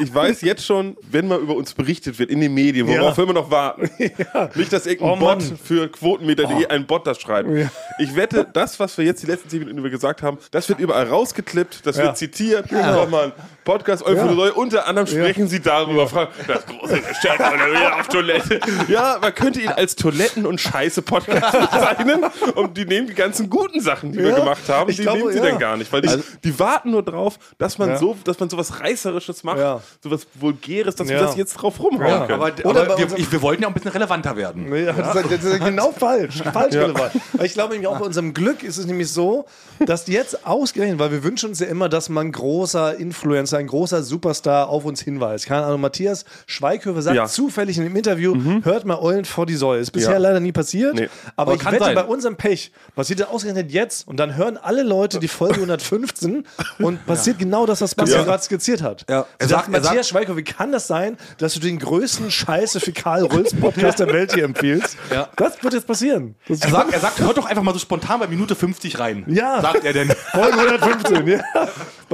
[0.00, 3.24] ich weiß jetzt schon, wenn mal über uns berichtet wird in den Medien, worauf Ja.
[3.26, 3.90] man noch warten?
[4.54, 5.38] Nicht, dass irgendein Oh, Mann.
[5.38, 7.48] Bot für Quotenmeter.de ein Bot das schreibt.
[7.50, 7.68] Ja.
[7.98, 10.78] Ich wette, das, was wir jetzt die letzten zehn Minuten über gesagt haben, das wird
[10.80, 12.04] überall rausgeklippt, das Ja.
[12.04, 12.70] wird zitiert.
[12.72, 13.32] Nochmal ein
[13.64, 14.50] Podcast Euphorie.
[14.50, 18.60] Unter anderem sprechen sie darüber, fragen, das große Geschäft auf Toilette.
[18.88, 22.24] Ja, man könnte ihn als Toiletten- und Scheiße-Podcast bezeichnen.
[22.54, 24.36] Und die nehmen die ganzen guten Sachen, die wir Ja.
[24.38, 25.44] gemacht haben, Ich die glaube, nehmen sie ja.
[25.44, 25.92] dann gar nicht.
[25.92, 26.10] Weil die,
[26.44, 27.96] die warten nur drauf, dass man Ja.
[27.98, 29.80] so, dass man sowas Reißerisches macht, Ja.
[30.02, 32.26] sowas Vulgäres, dass wir das jetzt drauf rumhauen Ja.
[32.26, 32.40] können.
[32.42, 34.72] Aber, Oder aber wir, ich, wir wollten ja auch ein bisschen relevanter werden.
[34.74, 36.42] Ja, das, ist, das ist genau falsch.
[36.52, 37.12] Falsch relevant.
[37.34, 39.46] Aber ich glaube nämlich auch bei unserem Glück ist es nämlich so,
[39.86, 44.02] dass jetzt ausgerechnet, weil wir wünschen uns ja immer, dass man großer Influencer, ein großer
[44.02, 45.46] Superstar auf uns hinweist.
[45.46, 47.26] Keine Ahnung, Matthias Schweighöfer sagt Ja.
[47.26, 49.80] zufällig in dem Interview, hört mal Eulen vor die Säule.
[49.80, 50.18] Ist bisher Ja.
[50.18, 50.94] leider nie passiert.
[50.94, 51.08] Nee.
[51.36, 51.94] Aber, Aber ich kann wette, sein.
[51.94, 56.46] bei unserem Pech passiert das ausgerechnet jetzt und dann hören alle Leute die Folge 115
[56.78, 58.24] und passiert genau das, was Bastian Ja.
[58.26, 59.04] gerade skizziert hat.
[59.08, 59.26] Ja.
[59.38, 62.80] Er sagt, sagt- Matthias sagt- Schweighöfer, wie kann das sein, dass du den größten Scheiße
[62.80, 64.96] Fäkal Rülps Podcast der Welt hier empfiehlst?
[65.12, 65.28] Ja.
[65.36, 66.34] Das wird jetzt passieren.
[66.48, 69.24] Das Er sagt, er sagt, hört doch einfach mal so spontan bei Minute 50 rein.
[69.28, 69.60] Ja.
[69.62, 70.10] Sagt er denn.
[70.32, 71.40] Folge 115, ja.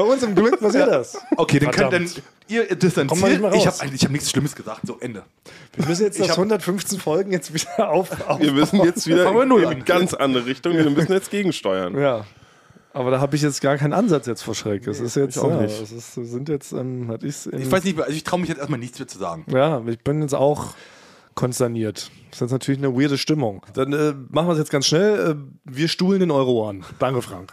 [0.01, 1.18] Bei uns im Glück passiert das.
[1.36, 2.11] Okay, dann könnt dann
[2.48, 3.55] ihr Komm mal distanziert.
[3.55, 3.82] Ich raus.
[3.82, 4.80] habe ich hab nichts Schlimmes gesagt.
[4.86, 5.24] So, Ende.
[5.76, 8.11] Wir müssen jetzt das 115 Folgen jetzt wieder auf.
[8.26, 10.72] auf Wir müssen jetzt wieder wir in eine ganz andere Richtung.
[10.72, 11.98] Wir müssen jetzt gegensteuern.
[12.01, 12.24] ja.
[12.92, 14.86] Aber da habe ich jetzt gar keinen Ansatz jetzt vor Schreck.
[14.86, 15.80] Es ist jetzt ich auch ja, nicht.
[15.80, 18.48] Es ist, sind jetzt, ähm, hat ich's in, Ich weiß nicht, also ich traue mich
[18.48, 19.44] jetzt erstmal nichts mehr zu sagen.
[19.53, 20.74] Ja, ich bin jetzt auch
[21.36, 22.11] konsterniert.
[22.30, 23.64] Das ist jetzt natürlich eine weirde Stimmung.
[23.74, 25.30] Dann äh, machen wir es jetzt ganz schnell.
[25.30, 25.34] Äh,
[25.64, 26.84] wir stuhlen in eure Ohren.
[26.98, 27.53] Danke, Frank.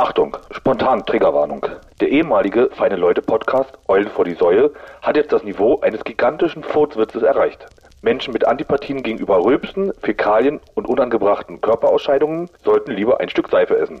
[0.00, 1.66] Achtung, spontan Triggerwarnung.
[2.00, 4.70] Der ehemalige Feine Leute Podcast Eulen vor die Säue
[5.02, 7.66] hat jetzt das Niveau eines gigantischen Furzwitzes erreicht.
[8.00, 14.00] Menschen mit Antipathien gegenüber Rülpsen, Fäkalien und unangebrachten Körperausscheidungen sollten lieber ein Stück Seife essen.